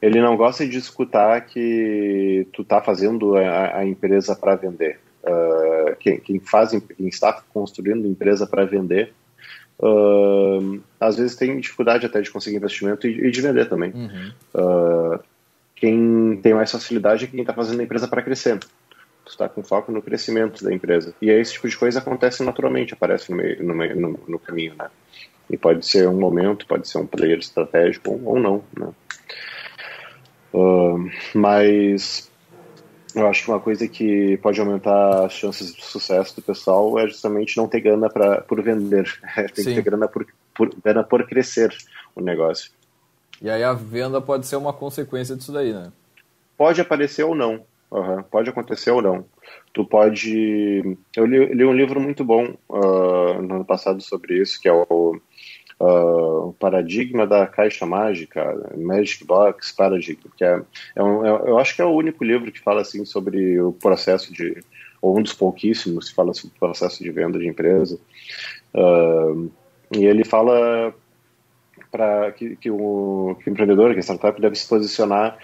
[0.00, 4.98] ele não gosta de escutar que tu tá fazendo a, a empresa para vender.
[5.22, 9.12] Uh, quem, quem, faz, quem está construindo empresa para vender
[9.80, 13.92] uh, às vezes tem dificuldade até de conseguir investimento e, e de vender também.
[13.92, 14.32] Uhum.
[14.54, 15.20] Uh,
[15.74, 18.58] quem tem mais facilidade é quem está fazendo a empresa para crescer.
[18.58, 21.14] Tu está com foco no crescimento da empresa.
[21.20, 24.38] E aí esse tipo de coisa acontece naturalmente, aparece no, meio, no, meio, no, no
[24.38, 24.88] caminho, né?
[25.48, 28.88] E pode ser um momento, pode ser um player estratégico ou, ou não, né?
[30.52, 32.29] Uh, mas
[33.14, 37.06] eu acho que uma coisa que pode aumentar as chances de sucesso do pessoal é
[37.06, 39.06] justamente não ter grana pra, por vender.
[39.54, 39.70] Tem Sim.
[39.70, 41.74] que ter grana por, por, grana por crescer
[42.14, 42.70] o negócio.
[43.40, 45.90] E aí a venda pode ser uma consequência disso daí, né?
[46.56, 47.64] Pode aparecer ou não.
[47.90, 48.22] Uhum.
[48.22, 49.24] Pode acontecer ou não.
[49.72, 50.96] Tu pode.
[51.16, 54.72] Eu li, li um livro muito bom uh, no ano passado sobre isso, que é
[54.72, 55.20] o
[55.80, 60.60] uh, o paradigma da caixa mágica, Magic Box Paradigm, que é,
[60.94, 63.72] é, um, é, eu acho que é o único livro que fala assim sobre o
[63.72, 64.62] processo de,
[65.00, 67.98] ou um dos pouquíssimos que fala sobre o processo de venda de empresa.
[68.74, 69.50] Uh,
[69.96, 70.94] e ele fala
[71.90, 75.38] para que, que, o, que o empreendedor, que a startup deve se posicionar,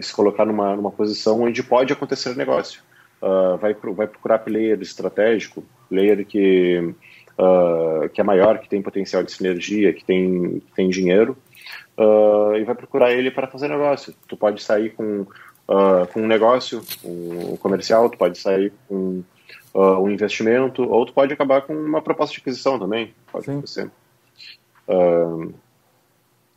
[0.00, 2.82] se colocar numa, numa posição onde pode acontecer negócio.
[3.20, 6.94] Uh, vai, vai procurar player estratégico, player que
[7.38, 11.36] uh, que é maior, que tem potencial de sinergia, que tem, tem dinheiro,
[11.96, 14.14] uh, e vai procurar ele para fazer negócio.
[14.26, 15.22] Tu pode sair com,
[15.68, 19.22] uh, com um negócio, um comercial, tu pode sair com
[19.74, 23.52] um investimento, ou tu pode acabar com uma proposta de aquisição também, pode Sim.
[23.52, 23.90] acontecer.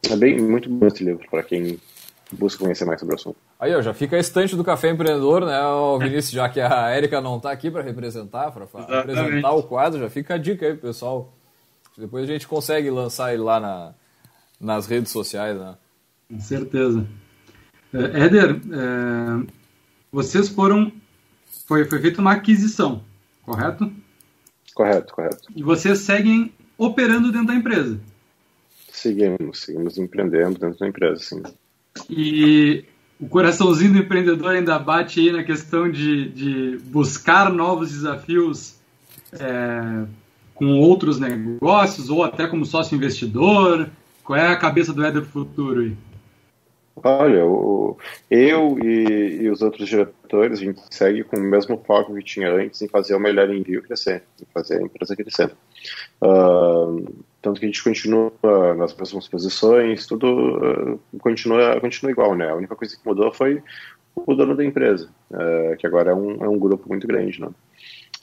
[0.10, 1.80] é bem, muito bom esse livro para quem
[2.32, 3.38] busca conhecer mais sobre o assunto.
[3.62, 6.90] Aí, ó, já fica a estante do Café Empreendedor, né, o Vinícius, já que a
[6.90, 10.76] Érica não está aqui para representar, para apresentar o quadro, já fica a dica aí,
[10.76, 11.32] pessoal.
[11.96, 13.94] Depois a gente consegue lançar ele lá na,
[14.60, 15.76] nas redes sociais, né?
[16.28, 17.06] Com certeza.
[17.94, 19.46] É, Éder, é,
[20.12, 20.92] vocês foram.
[21.68, 23.04] Foi, foi feita uma aquisição,
[23.44, 23.94] correto?
[24.74, 25.50] Correto, correto.
[25.56, 28.00] E vocês seguem operando dentro da empresa?
[28.90, 31.44] Seguimos, seguimos empreendendo dentro da empresa, sim.
[32.10, 32.86] E
[33.22, 38.76] o coraçãozinho do empreendedor ainda bate aí na questão de, de buscar novos desafios
[39.34, 40.06] é,
[40.56, 43.90] com outros negócios ou até como sócio investidor?
[44.24, 45.96] Qual é a cabeça do Éder futuro aí?
[47.04, 47.98] Olha, o,
[48.30, 52.52] eu e, e, os outros diretores, a gente segue com o mesmo foco que tinha
[52.52, 55.52] antes em fazer o melhor envio crescer, em fazer a empresa crescer.
[56.22, 58.32] Uh, tanto que a gente continua
[58.78, 62.50] nas mesmas posições, tudo uh, continua, continua igual, né?
[62.50, 63.62] A única coisa que mudou foi
[64.16, 67.50] o dono da empresa, uh, que agora é um, é um grupo muito grande, né?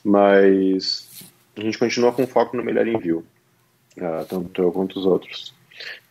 [0.04, 1.08] Mas
[1.56, 3.24] a gente continua com foco no melhor envio,
[3.96, 5.54] uh, tanto eu quanto os outros.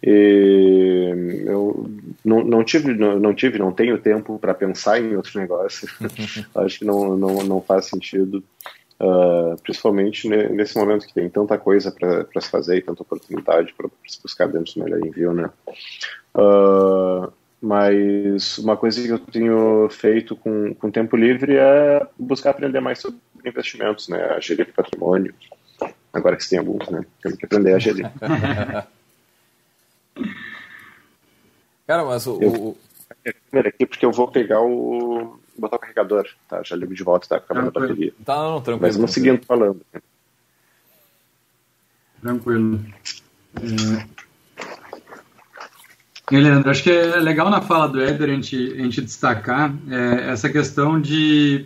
[0.03, 1.89] E eu
[2.23, 5.87] não, não tive, não, não tive, não tenho tempo para pensar em outro negócio.
[6.55, 8.43] Acho que não, não, não faz sentido.
[8.99, 13.87] Uh, principalmente nesse momento que tem tanta coisa para se fazer e tanta oportunidade para
[14.07, 15.51] se buscar dentro do melhor envio, né?
[16.33, 17.31] Uh,
[17.61, 22.99] mas uma coisa que eu tenho feito com, com tempo livre é buscar aprender mais
[22.99, 24.19] sobre investimentos, né?
[24.35, 25.33] A gerir patrimônio.
[26.11, 27.05] Agora que você tem alguns, né?
[27.21, 28.11] Temos que aprender a gerir.
[31.85, 32.39] Cara, mas o.
[32.41, 32.77] Eu,
[33.65, 36.61] aqui porque eu vou pegar o botar o carregador, tá?
[36.63, 38.13] Já ligo de volta, tá acabando a bateria.
[38.23, 38.81] Tá, não, tranquilo.
[38.81, 39.81] Mas vamos seguindo falando.
[42.21, 42.83] Tranquilo.
[43.55, 44.17] É...
[46.29, 49.73] E, Leandro, acho que é legal na fala do Éder a gente, a gente destacar
[49.89, 51.65] é, essa questão de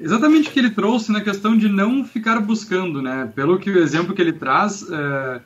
[0.00, 3.30] exatamente o que ele trouxe na questão de não ficar buscando, né?
[3.34, 5.40] Pelo que o exemplo que ele traz, é,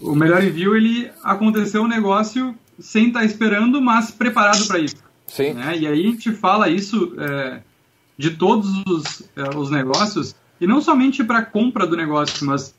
[0.00, 4.96] o melhor envio ele aconteceu um negócio sem estar esperando, mas preparado para isso.
[5.26, 5.54] Sim.
[5.54, 5.78] Né?
[5.78, 7.60] E aí a gente fala isso é,
[8.16, 12.74] de todos os, é, os negócios, e não somente para compra do negócio, mas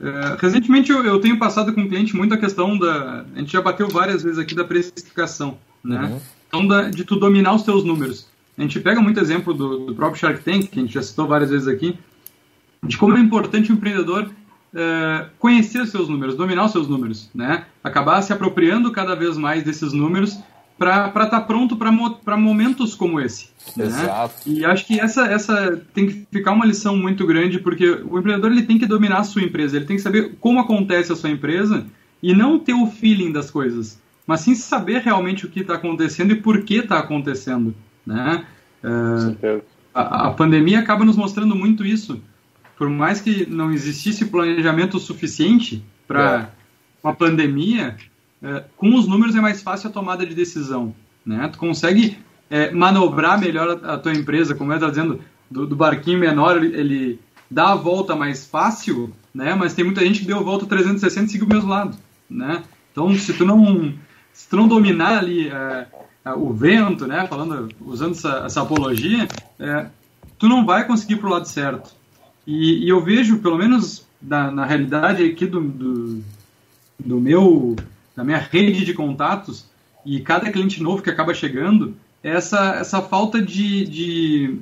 [0.00, 3.24] é, recentemente eu, eu, tenho passado com o cliente muito a questão da.
[3.34, 6.00] A gente já bateu várias vezes aqui da precificação, né?
[6.04, 6.20] Uhum.
[6.48, 8.26] Então, da, de tu dominar os teus números.
[8.56, 11.26] A gente pega muito exemplo do, do, próprio Shark Tank, que a gente já citou
[11.26, 11.98] várias vezes aqui,
[12.82, 14.30] de como é importante o empreendedor
[14.74, 17.64] é, conhecer os seus números, dominar os seus números, né?
[17.82, 20.38] Acabar se apropriando cada vez mais desses números
[20.82, 23.50] para estar tá pronto para momentos como esse.
[23.76, 23.86] Né?
[23.86, 24.50] Exato.
[24.50, 24.58] Né?
[24.58, 28.50] E acho que essa, essa tem que ficar uma lição muito grande, porque o empreendedor
[28.50, 31.30] ele tem que dominar a sua empresa, ele tem que saber como acontece a sua
[31.30, 31.86] empresa
[32.20, 36.32] e não ter o feeling das coisas, mas sim saber realmente o que está acontecendo
[36.32, 37.72] e por que está acontecendo.
[38.04, 38.44] Né?
[38.82, 39.62] Uh,
[39.94, 42.20] a, a pandemia acaba nos mostrando muito isso.
[42.76, 46.48] Por mais que não existisse planejamento suficiente para é.
[47.04, 47.96] uma pandemia,
[48.42, 50.94] é, com os números é mais fácil a tomada de decisão.
[51.24, 51.48] Né?
[51.48, 52.18] Tu consegue
[52.50, 56.56] é, manobrar melhor a, a, tua empresa, como eu estava dizendo, do, do, barquinho menor,
[56.56, 59.54] ele, ele, dá a volta mais fácil, né?
[59.54, 61.96] mas tem muita gente que deu a volta 360 e seguiu o mesmo lado.
[62.28, 62.62] Né?
[62.90, 63.94] Então, se tu não,
[64.32, 65.86] se tu não dominar ali é,
[66.24, 67.26] é, o vento, né?
[67.26, 69.26] Falando, usando essa, essa apologia,
[69.58, 69.86] é,
[70.38, 71.94] tu não vai conseguir para o lado certo.
[72.46, 76.24] E, e, eu vejo, pelo menos na, na realidade aqui do, do,
[76.98, 77.76] do meu
[78.16, 79.66] da minha rede de contatos
[80.04, 84.58] e cada cliente novo que acaba chegando, essa, essa falta de, de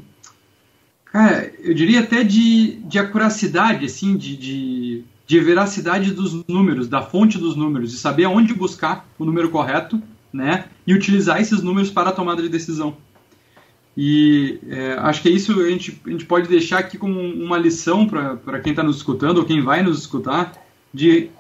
[1.05, 7.03] cara, eu diria até de, de acuracidade, assim, de, de, de veracidade dos números, da
[7.03, 10.01] fonte dos números, de saber aonde buscar o número correto,
[10.33, 12.97] né, e utilizar esses números para a tomada de decisão.
[13.97, 17.59] E é, acho que é isso a gente, a gente pode deixar aqui como uma
[17.59, 20.53] lição para quem está nos escutando ou quem vai nos escutar,
[20.95, 21.31] de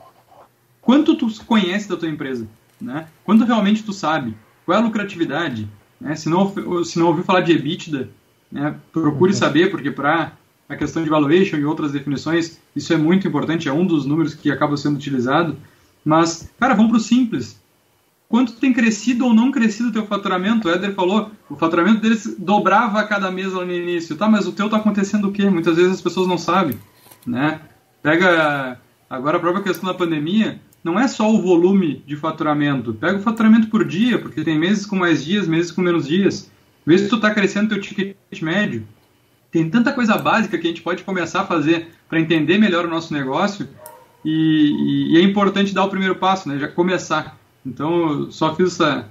[0.80, 2.48] quanto tu conhece da tua empresa,
[2.80, 3.06] né?
[3.24, 5.68] Quanto realmente tu sabe, qual é a lucratividade,
[6.00, 6.14] né?
[6.14, 8.08] Se não, se não ouviu falar de EBITDA,
[8.50, 8.74] né?
[8.92, 9.38] procure uhum.
[9.38, 10.32] saber, porque para
[10.68, 14.34] a questão de valuation e outras definições, isso é muito importante, é um dos números
[14.34, 15.56] que acaba sendo utilizado.
[16.04, 17.60] Mas, cara, vamos para o simples.
[18.28, 20.68] Quanto tem crescido ou não crescido o teu faturamento?
[20.68, 24.16] O Éder falou, o faturamento deles dobrava a cada mês lá no início.
[24.16, 25.50] Tá, mas o teu tá acontecendo o quê?
[25.50, 26.78] Muitas vezes as pessoas não sabem,
[27.26, 27.60] né?
[28.00, 32.94] Pega agora a própria questão da pandemia, não é só o volume de faturamento.
[32.94, 36.50] Pega o faturamento por dia, porque tem meses com mais dias, meses com menos dias.
[36.86, 38.86] Vê se tu está crescendo teu ticket médio.
[39.50, 42.90] Tem tanta coisa básica que a gente pode começar a fazer para entender melhor o
[42.90, 43.68] nosso negócio
[44.24, 46.58] e, e, é importante dar o primeiro passo, né?
[46.58, 47.38] Já começar.
[47.64, 49.08] Então, só fiz essa,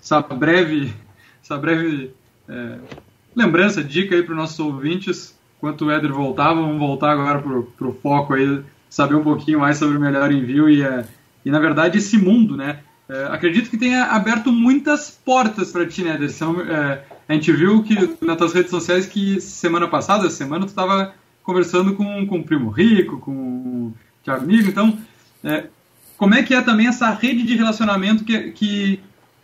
[0.00, 0.94] essa breve,
[1.42, 2.12] essa breve
[2.48, 2.78] é,
[3.34, 5.38] lembrança, dica aí para os nossos ouvintes.
[5.58, 9.78] Enquanto o Éder voltava, vamos voltar agora para o foco aí saber um pouquinho mais
[9.78, 11.06] sobre o melhor envio e, é,
[11.44, 12.80] e na verdade, esse mundo, né?
[13.08, 16.60] É, acredito que tenha aberto muitas portas para ti, né, Ederson?
[16.62, 21.14] É, a gente viu que nas tuas redes sociais que semana passada, semana, tu estava
[21.42, 24.98] conversando com, com o Primo Rico, com o Thiago Nigo, então,
[25.42, 25.66] é,
[26.16, 29.00] como é que é também essa rede de relacionamento que, que,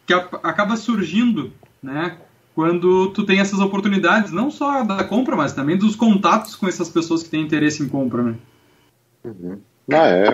[0.06, 2.16] que a, acaba surgindo, né,
[2.54, 6.88] quando tu tem essas oportunidades, não só da compra, mas também dos contatos com essas
[6.88, 8.34] pessoas que têm interesse em compra, né?
[9.26, 9.60] Uhum.
[9.92, 10.24] Ah, é,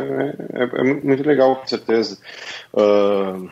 [0.53, 2.19] é, é, muito legal, com certeza.
[2.73, 3.51] Uh,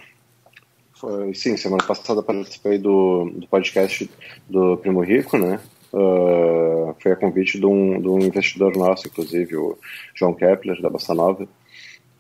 [0.95, 4.11] foi, sim, semana passada participei do, do podcast
[4.49, 5.61] do Primo Rico, né?
[5.93, 9.79] Uh, foi a convite de um, de um investidor nosso, inclusive, o
[10.15, 11.49] João Kepler, da Bossa Nova.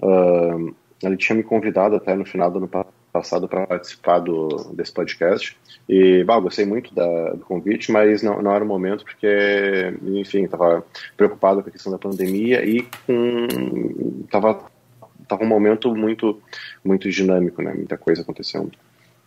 [0.02, 2.70] Uh, ele tinha me convidado até no final do ano
[3.12, 5.56] passado para participar do, desse podcast.
[5.88, 10.44] E, bah, gostei muito da, do convite, mas não, não era o momento porque, enfim,
[10.44, 10.84] estava
[11.16, 14.70] preocupado com a questão da pandemia e com tava
[15.26, 16.40] tava um momento muito
[16.84, 17.74] muito dinâmico, né?
[17.74, 18.70] Muita coisa acontecendo.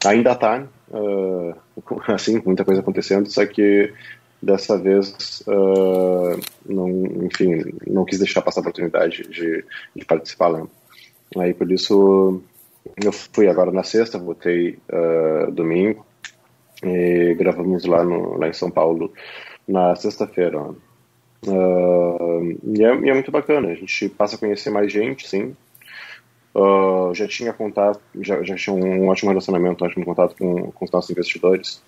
[0.06, 1.56] Ainda está, uh,
[2.08, 3.94] assim, muita coisa acontecendo, só que
[4.42, 6.90] dessa vez, uh, não,
[7.26, 10.66] enfim, não quis deixar passar a oportunidade de, de participar lá.
[11.38, 12.42] Aí por isso
[13.04, 16.06] eu fui agora na sexta, voltei uh, domingo
[16.84, 19.12] e gravamos lá, no, lá em São Paulo
[19.68, 20.60] na sexta-feira.
[21.46, 25.56] Uh, e, é, e, é, muito bacana, a gente passa a conhecer mais gente, sim.
[26.56, 30.86] Uh, já tinha contato, já, já tinha um ótimo relacionamento, um ótimo contato com, com
[30.86, 31.82] os nossos investidores.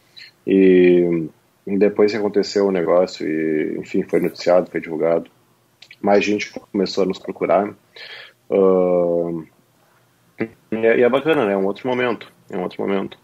[0.45, 1.27] E
[1.65, 5.29] depois que aconteceu o negócio e, enfim, foi noticiado, foi divulgado,
[6.01, 7.73] mais gente começou a nos procurar.
[8.49, 9.45] Uh,
[10.71, 11.53] e é, bacana, né?
[11.53, 12.31] É um outro momento.
[12.49, 13.17] É um outro momento.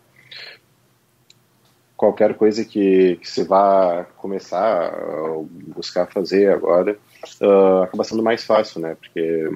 [2.01, 6.97] Qualquer coisa que, que você vá começar a buscar fazer agora
[7.39, 8.95] uh, acaba sendo mais fácil, né?
[8.95, 9.55] Porque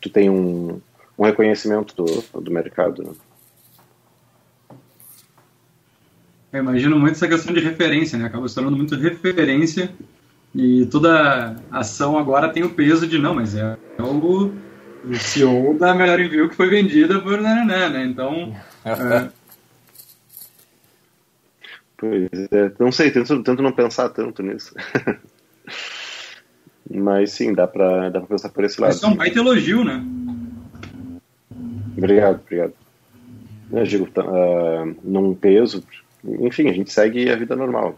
[0.00, 0.80] tu tem um,
[1.16, 3.04] um reconhecimento do, do mercado.
[3.04, 3.12] Né?
[6.54, 8.24] Eu imagino muito essa questão de referência, né?
[8.24, 9.92] Acaba se tornando muito referência
[10.52, 14.52] e toda ação agora tem o peso de não, mas é, é o
[15.04, 18.04] o CEO da Melhor Envio que foi vendida por Nanané, né?
[18.06, 18.56] Então.
[18.84, 19.39] é...
[22.00, 24.74] Pois é, não sei, tento, tento não pensar tanto nisso.
[26.90, 28.92] Mas sim, dá pra, dá pra pensar por esse lado.
[28.92, 30.02] Isso é um baita elogio, né?
[31.96, 32.72] Obrigado, obrigado.
[33.70, 35.84] Eu digo, uh, num peso,
[36.24, 37.96] enfim, a gente segue a vida normal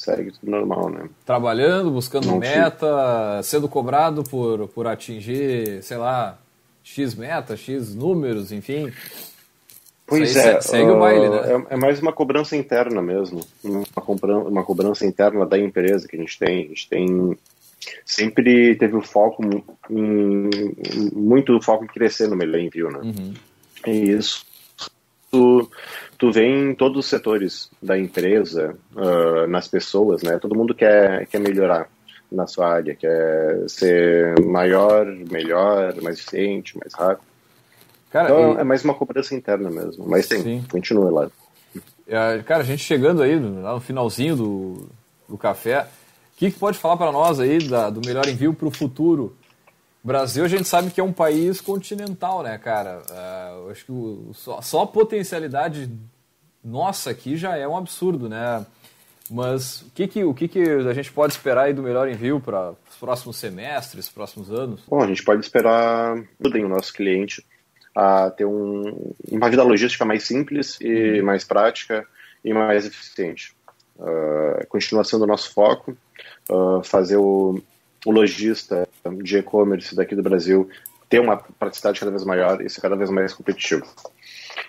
[0.00, 1.10] segue tudo normal, né?
[1.26, 6.38] Trabalhando, buscando Não meta, sendo cobrado por, por atingir, sei lá,
[6.82, 8.90] X meta, X números, enfim.
[10.10, 11.38] Pois é, segue uh, o baile, né?
[11.70, 16.16] É, é, mais uma cobrança interna mesmo, uma cobrança, uma cobrança interna da empresa que
[16.16, 16.64] a gente tem.
[16.64, 17.38] A gente tem
[18.04, 19.42] sempre teve o foco
[19.88, 20.50] em,
[21.14, 22.98] muito foco em crescer no envio, né?
[23.04, 23.34] Uhum.
[23.86, 24.44] E isso
[25.30, 25.70] tu,
[26.18, 30.38] tu vê em todos os setores da empresa, uh, nas pessoas, né?
[30.38, 31.88] Todo mundo quer, quer melhorar
[32.30, 37.29] na sua área, quer ser maior, melhor, mais eficiente, mais rápido.
[38.10, 38.60] Cara, então e...
[38.60, 40.64] é mais uma cobrança interna mesmo, mas sim, sim.
[40.70, 41.30] continua lá.
[42.06, 44.88] É, cara, a gente chegando aí lá no finalzinho do,
[45.28, 45.86] do café,
[46.34, 49.36] o que, que pode falar para nós aí da, do melhor envio para o futuro?
[50.02, 53.02] Brasil a gente sabe que é um país continental, né, cara?
[53.10, 55.90] Uh, acho que o, só, só, a potencialidade
[56.64, 58.64] nossa aqui já é um absurdo, né?
[59.30, 62.40] Mas o que, que, o que, que a gente pode esperar aí do melhor envio
[62.40, 64.80] para os próximos semestres, próximos anos?
[64.88, 67.44] Bom, a gente pode esperar mudem o nosso cliente
[67.94, 71.26] a ter um, uma vida logística mais simples e uhum.
[71.26, 72.06] mais prática
[72.44, 73.52] e mais eficiente.
[73.98, 75.96] Uh, continua sendo o nosso foco,
[76.48, 77.60] uh, fazer o,
[78.06, 78.88] o lojista
[79.22, 80.68] de e-commerce daqui do Brasil
[81.08, 83.84] ter uma praticidade cada vez maior e ser cada vez mais competitivo.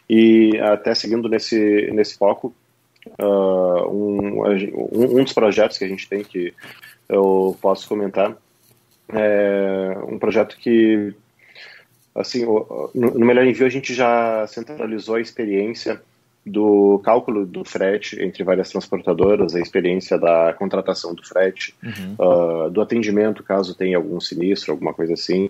[0.10, 2.54] E até seguindo nesse, nesse foco,
[3.20, 4.44] uh, um,
[4.92, 6.54] um, dos projetos que a gente tem que
[7.08, 8.36] eu posso comentar
[9.14, 11.14] é um projeto que,
[12.16, 16.02] assim, no Melhor Envio a gente já centralizou a experiência
[16.46, 22.66] do cálculo do frete entre várias transportadoras, a experiência da contratação do frete, uhum.
[22.66, 25.50] uh, do atendimento caso tenha algum sinistro, alguma coisa assim.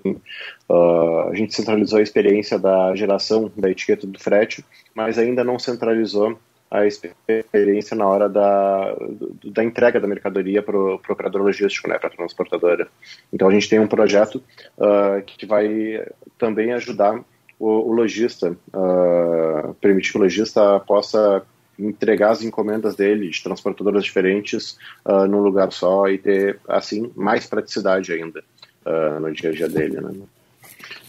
[0.67, 5.57] Uh, a gente centralizou a experiência da geração da etiqueta do frete, mas ainda não
[5.57, 6.37] centralizou
[6.71, 8.95] a experiência na hora da,
[9.43, 12.87] da entrega da mercadoria para o operador logístico, né, para a transportadora.
[13.31, 14.41] Então a gente tem um projeto
[14.77, 16.01] uh, que vai
[16.37, 17.21] também ajudar
[17.59, 21.43] o, o lojista, uh, permitir que o lojista possa
[21.77, 27.45] entregar as encomendas dele de transportadoras diferentes uh, num lugar só e ter, assim, mais
[27.45, 28.41] praticidade ainda
[28.85, 30.11] uh, no dia a dia dele, né?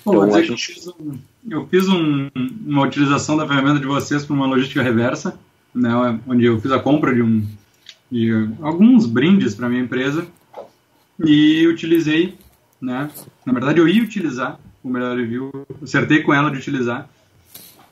[0.05, 0.51] Bom, então, gente...
[0.51, 2.29] eu fiz, um, eu fiz um,
[2.67, 5.39] uma utilização da ferramenta de vocês para uma logística reversa,
[5.75, 7.47] né, onde eu fiz a compra de, um,
[8.11, 10.27] de alguns brindes para minha empresa
[11.25, 12.37] e utilizei,
[12.81, 13.11] né,
[13.45, 15.51] na verdade eu ia utilizar o melhor review,
[15.83, 17.09] acertei com ela de utilizar.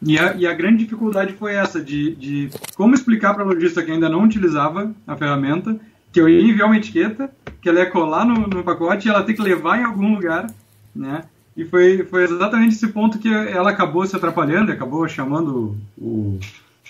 [0.02, 3.82] E a, e a grande dificuldade foi essa, de, de como explicar para a lojista
[3.82, 5.78] que ainda não utilizava a ferramenta,
[6.10, 9.22] que eu ia enviar uma etiqueta, que ela ia colar no, no pacote e ela
[9.22, 10.46] tem que levar em algum lugar,
[10.94, 11.24] né?
[11.56, 16.38] E foi, foi exatamente esse ponto que ela acabou se atrapalhando, acabou chamando o,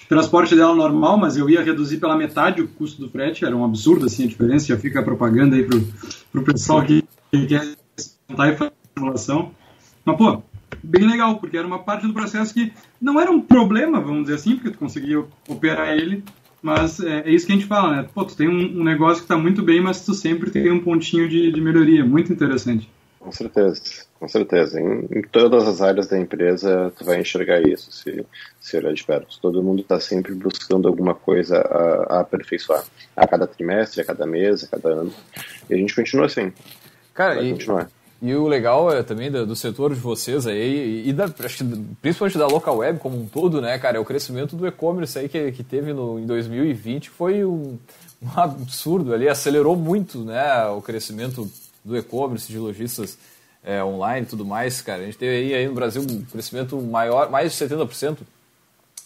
[0.08, 3.64] transporte dela normal, mas eu ia reduzir pela metade o custo do frete, era um
[3.64, 5.80] absurdo assim a diferença, já fica a propaganda aí pro,
[6.32, 7.76] pro pessoal que, que quer
[8.26, 9.52] tentar e fazer simulação.
[10.04, 10.42] Mas, pô,
[10.82, 14.34] bem legal, porque era uma parte do processo que não era um problema, vamos dizer
[14.34, 16.24] assim, porque tu conseguia operar ele,
[16.62, 18.08] mas é, é isso que a gente fala, né?
[18.14, 20.80] Pô, tu tem um, um negócio que está muito bem, mas tu sempre tem um
[20.80, 22.88] pontinho de, de melhoria, muito interessante.
[23.20, 23.82] Com certeza,
[24.18, 24.80] com certeza.
[24.80, 28.24] Em, em, todas as áreas da empresa, tu vai enxergar isso, se,
[28.58, 29.38] se olhar de perto.
[29.42, 32.82] Todo mundo está sempre buscando alguma coisa a, a, aperfeiçoar.
[33.14, 35.12] A cada trimestre, a cada mês, a cada ano.
[35.68, 36.50] E a gente continua assim.
[37.12, 37.90] Cara, vai e, continuar.
[38.22, 41.84] E o legal é também do, do, setor de vocês aí, e da, acho que
[42.00, 45.28] principalmente da local web como um todo, né, cara, é o crescimento do e-commerce aí
[45.28, 47.78] que, que teve no, em 2020 foi um,
[48.22, 51.50] um absurdo ali, acelerou muito, né, o crescimento
[51.84, 53.18] do e-commerce, de lojistas
[53.62, 55.02] é, online e tudo mais, cara.
[55.02, 58.18] A gente teve aí, aí no Brasil um crescimento maior, mais de 70%,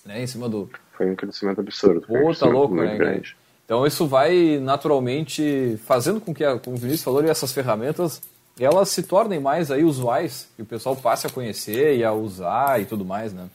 [0.05, 0.71] né, em cima do...
[0.97, 2.03] Foi um crescimento absurdo.
[2.07, 3.37] Pô, tá louco, né, grande.
[3.65, 8.21] Então isso vai naturalmente fazendo com que, como o Vinícius falou, essas ferramentas
[8.59, 12.81] elas se tornem mais aí usuais e o pessoal passe a conhecer e a usar
[12.81, 13.49] e tudo mais, né?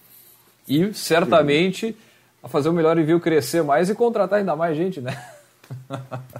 [0.68, 1.96] E certamente
[2.44, 5.18] a fazer o melhor envio crescer mais e contratar ainda mais gente, né?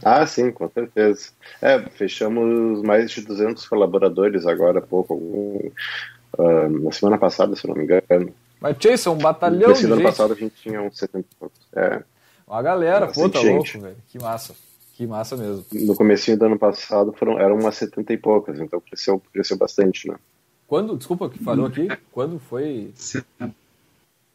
[0.04, 1.30] Ah, sim, com certeza.
[1.62, 7.76] É, fechamos mais de 200 colaboradores agora há pouco, uh, na semana passada, se não
[7.76, 8.34] me engano.
[8.60, 11.60] Mas, Jason, um batalhão de ano passado a gente tinha uns 70 poucos.
[11.76, 12.04] É.
[12.48, 13.96] Uma galera, pô, tá louco, velho.
[14.10, 14.56] Que massa.
[14.94, 15.66] Que massa mesmo.
[15.72, 20.08] No começo do ano passado foram, eram umas 70 e poucas, então cresceu, cresceu bastante,
[20.08, 20.16] né?
[20.68, 22.94] Quando, desculpa, que falou aqui, quando foi?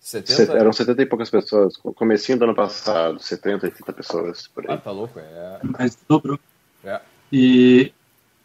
[0.05, 0.36] 70.
[0.36, 0.59] 70?
[0.59, 1.78] Eram 70 e poucas pessoas.
[1.78, 4.74] Comecinho do ano passado, 70, 80 pessoas por aí.
[4.74, 5.61] Ah, tá louco, é.
[5.62, 6.38] Mas dobrou.
[6.84, 7.00] É.
[7.32, 7.90] E,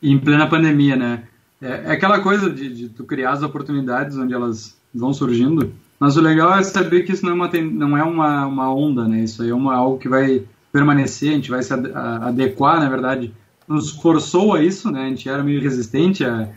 [0.02, 1.24] e, em plena pandemia, né?
[1.62, 5.74] É, é aquela coisa de, de, tu criar as oportunidades onde elas vão surgindo.
[6.00, 9.06] Mas o legal é saber que isso não é uma, não é uma, uma onda,
[9.06, 9.20] né?
[9.20, 13.34] Isso aí é uma, algo que vai permanecer, a gente vai se adequar, na verdade,
[13.68, 15.04] nos forçou a isso, né?
[15.04, 16.50] A gente era meio resistente a,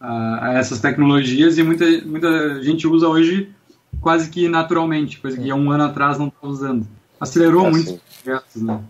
[0.00, 3.52] a, a essas tecnologias e muita, muita gente usa hoje
[4.00, 6.86] quase que naturalmente, coisa que há um ano atrás não estava usando.
[7.20, 8.82] Acelerou é muito os projetos, né?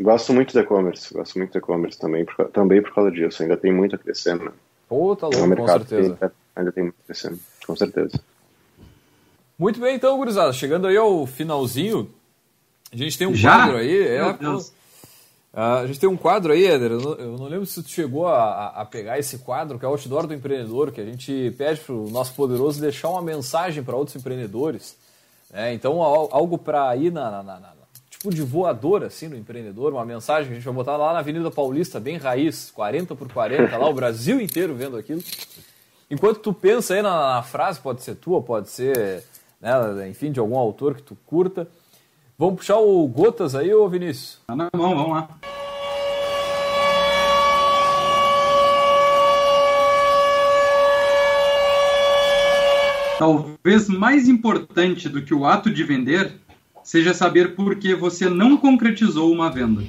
[0.00, 3.42] Gosto muito do e-commerce, gosto muito do e-commerce também, por, também por causa disso.
[3.42, 4.52] Ainda tem muito a crescer, né?
[4.88, 6.16] Pô, tá louco, com certeza.
[6.16, 8.20] Tem, ainda tem muito a crescer, com certeza.
[9.58, 10.52] Muito bem, então, gurizada.
[10.52, 12.08] Chegando aí ao finalzinho,
[12.92, 13.56] a gente tem um Já?
[13.56, 14.06] quadro aí.
[14.06, 14.20] É,
[15.52, 16.92] a gente tem um quadro aí, Éder.
[16.92, 19.88] Eu não, eu não lembro se tu chegou a, a, pegar esse quadro, que é
[19.88, 23.82] o Outdoor do Empreendedor, que a gente pede para o nosso poderoso deixar uma mensagem
[23.82, 24.96] para outros empreendedores.
[25.50, 25.72] Né?
[25.72, 27.72] Então, algo para ir na, na, na, na,
[28.10, 31.20] tipo de voador assim no empreendedor, uma mensagem que a gente vai botar lá na
[31.20, 35.22] Avenida Paulista, bem raiz, 40 por 40, lá o Brasil inteiro vendo aquilo.
[36.10, 39.22] Enquanto tu pensa aí na, na frase, pode ser tua, pode ser,
[39.60, 41.68] né, enfim, de algum autor que tu curta.
[42.40, 44.38] Vamos puxar o Gotas aí, ô Vinícius?
[44.46, 45.28] Tá na mão, vamos lá.
[53.18, 56.34] Talvez mais importante do que o ato de vender
[56.84, 59.82] seja saber por que você não concretizou uma venda.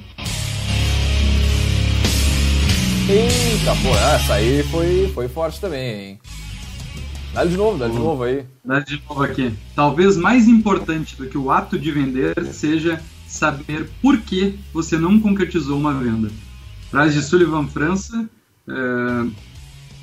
[3.07, 6.19] Eita, pô, essa aí foi, foi forte também, hein?
[7.33, 8.43] Dá de novo, dá de novo aí.
[8.63, 9.53] Dá de novo aqui.
[9.75, 15.19] Talvez mais importante do que o ato de vender seja saber por que você não
[15.19, 16.29] concretizou uma venda.
[16.89, 18.27] Frase de Sullivan França,
[18.67, 19.27] é,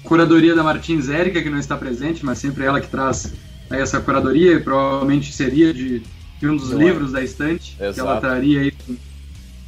[0.04, 3.34] curadoria da Martins Érica, que não está presente, mas sempre ela que traz
[3.68, 6.02] essa curadoria, e provavelmente seria de,
[6.38, 7.12] de um dos não livros é.
[7.14, 7.94] da estante, Exato.
[7.94, 8.72] que ela traria aí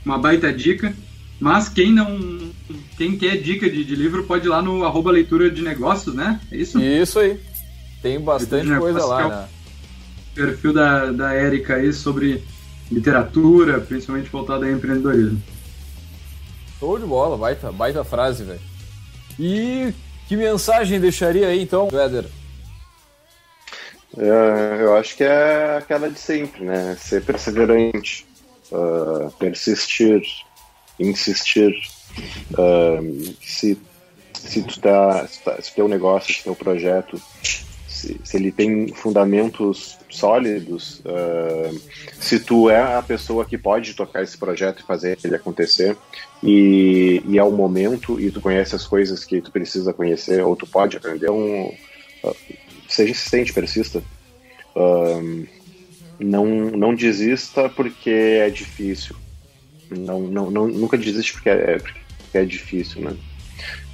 [0.05, 0.95] uma baita dica.
[1.41, 2.48] Mas quem não.
[2.97, 6.41] Quem quer dica de, de livro pode ir lá no arroba leitura de negócios, né?
[6.51, 6.81] É isso?
[6.81, 7.41] Isso aí.
[8.03, 9.49] Tem bastante coisa lá, é né?
[10.35, 12.45] Perfil da, da Érica aí sobre
[12.91, 15.43] literatura, principalmente voltada a empreendedorismo.
[16.79, 18.61] Show de bola, baita, baita frase, velho.
[19.39, 19.93] E
[20.29, 22.27] que mensagem deixaria aí então, Weather?
[24.17, 26.97] É, eu acho que é aquela de sempre, né?
[27.01, 28.27] Ser perseverante,
[28.71, 30.23] uh, persistir,
[30.99, 31.75] insistir.
[32.53, 33.79] Uh, se,
[34.35, 37.21] se tu tá, se, tá, se teu negócio, se teu projeto
[37.99, 41.81] se, se ele tem fundamentos sólidos, uh,
[42.21, 45.97] se tu é a pessoa que pode tocar esse projeto e fazer ele acontecer,
[46.43, 50.55] e, e é o momento, e tu conhece as coisas que tu precisa conhecer, ou
[50.55, 51.75] tu pode aprender, um,
[52.23, 52.37] uh,
[52.89, 54.03] seja insistente, persista.
[54.77, 55.47] Uh,
[56.21, 59.17] não, não desista porque é difícil.
[59.91, 61.99] Não, não, não, nunca desiste porque é, porque
[62.37, 63.17] é difícil, né?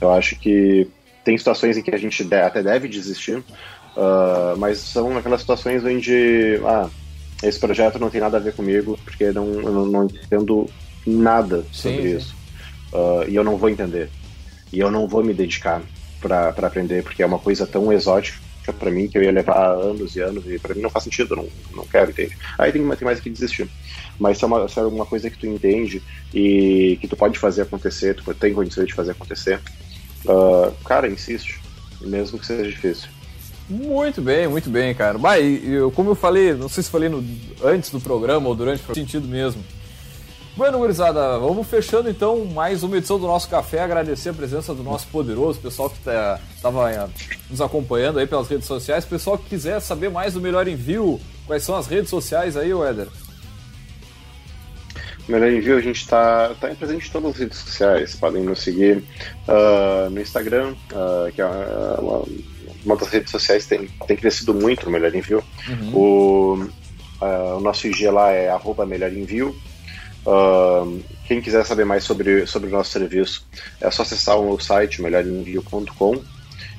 [0.00, 0.88] Eu acho que
[1.22, 3.42] tem situações em que a gente até deve desistir,
[3.96, 6.90] Uh, mas são aquelas situações onde ah,
[7.42, 10.68] esse projeto não tem nada a ver comigo, porque não, eu não, não entendo
[11.06, 12.34] nada sobre sim, isso.
[12.92, 14.10] Uh, e eu não vou entender.
[14.72, 15.80] E eu não vou me dedicar
[16.20, 18.38] para aprender, porque é uma coisa tão exótica
[18.72, 21.36] para mim que eu ia levar anos e anos, e para mim não faz sentido,
[21.36, 22.36] não, não quero, entende?
[22.58, 23.68] Aí tem, tem mais que desistir.
[24.18, 26.02] Mas se é, uma, se é uma coisa que tu entende
[26.32, 29.60] e que tu pode fazer acontecer, tu tem condições de fazer acontecer,
[30.26, 31.60] uh, cara, insiste,
[32.00, 33.08] mesmo que seja difícil.
[33.68, 35.18] Muito bem, muito bem, cara.
[35.18, 37.24] Bah, eu, como eu falei, não sei se falei no,
[37.62, 39.64] antes do programa ou durante, o sentido mesmo.
[40.56, 43.80] Bueno, gurizada, vamos fechando então mais uma edição do nosso café.
[43.80, 47.08] Agradecer a presença do nosso poderoso pessoal que estava tá,
[47.50, 49.04] nos acompanhando aí pelas redes sociais.
[49.04, 53.08] Pessoal que quiser saber mais do Melhor Envio, quais são as redes sociais aí, Éder?
[55.28, 58.14] Melhor Envio, a gente está tá presente em todas as redes sociais.
[58.14, 58.98] Podem nos seguir
[59.48, 62.22] uh, no Instagram, uh, que é uma,
[62.84, 65.42] uma das redes sociais tem, tem crescido muito, o Melhor Envio.
[65.68, 65.96] Uhum.
[65.96, 66.54] O,
[67.20, 69.52] uh, o nosso IG lá é Melhor Envio.
[70.26, 73.46] Uh, quem quiser saber mais sobre, sobre o nosso serviço,
[73.80, 76.22] é só acessar o site melhorenvio.com.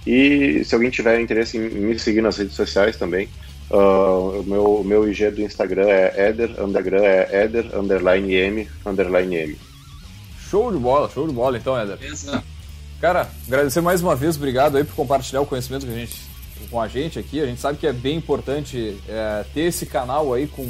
[0.05, 3.29] E se alguém tiver interesse em me seguir nas redes sociais também,
[3.71, 9.35] uh, o meu, meu IG do Instagram é eder, undergram é eder, underline m, underline
[9.35, 9.57] m.
[10.49, 11.97] Show de bola, show de bola então, Eder.
[12.01, 12.43] Exato.
[13.01, 16.21] Cara, agradecer mais uma vez, obrigado aí por compartilhar o conhecimento que a gente,
[16.69, 17.41] com a gente aqui.
[17.41, 20.63] A gente sabe que é bem importante é, ter esse canal aí com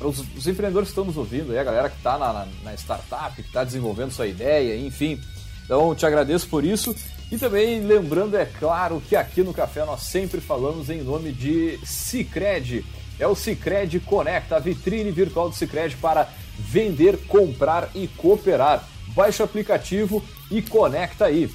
[0.00, 2.74] os, os, empreendedores que estão nos ouvindo, aí, a galera que está na, na, na,
[2.74, 5.20] startup, que está desenvolvendo sua ideia, enfim.
[5.64, 6.94] Então, te agradeço por isso.
[7.30, 11.78] E também lembrando, é claro, que aqui no Café nós sempre falamos em nome de
[11.84, 12.84] Cicred.
[13.18, 16.28] É o Cicred Conecta, a vitrine virtual do Cicred para
[16.58, 18.88] vender, comprar e cooperar.
[19.08, 21.50] Baixe o aplicativo e conecta aí.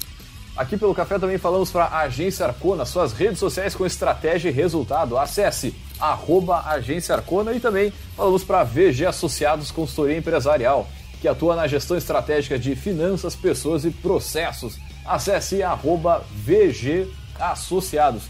[0.56, 4.52] Aqui pelo Café também falamos para a Agência Arcona, suas redes sociais com estratégia e
[4.52, 5.18] resultado.
[5.18, 5.74] Acesse
[6.12, 10.86] arroba Agência Arcona e também falamos para VG Associados Consultoria Empresarial,
[11.20, 14.76] que atua na gestão estratégica de finanças, pessoas e processos.
[15.04, 18.24] Acesse arroba VG Associados.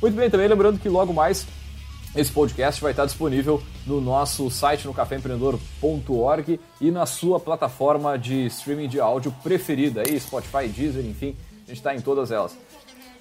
[0.00, 1.46] Muito bem, também lembrando que logo mais
[2.14, 8.46] esse podcast vai estar disponível no nosso site no caféempreendedor.org e na sua plataforma de
[8.46, 12.56] streaming de áudio preferida, aí Spotify, Deezer, enfim, a gente está em todas elas.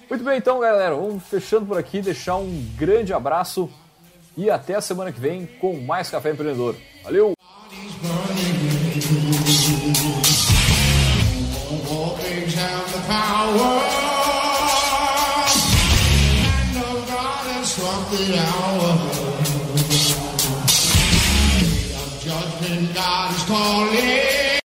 [0.10, 3.70] Muito bem, então, galera, vamos fechando por aqui, deixar um grande abraço
[4.36, 6.76] e até a semana que vem com mais Café Empreendedor.
[7.04, 7.34] Valeu!
[23.52, 24.11] calling.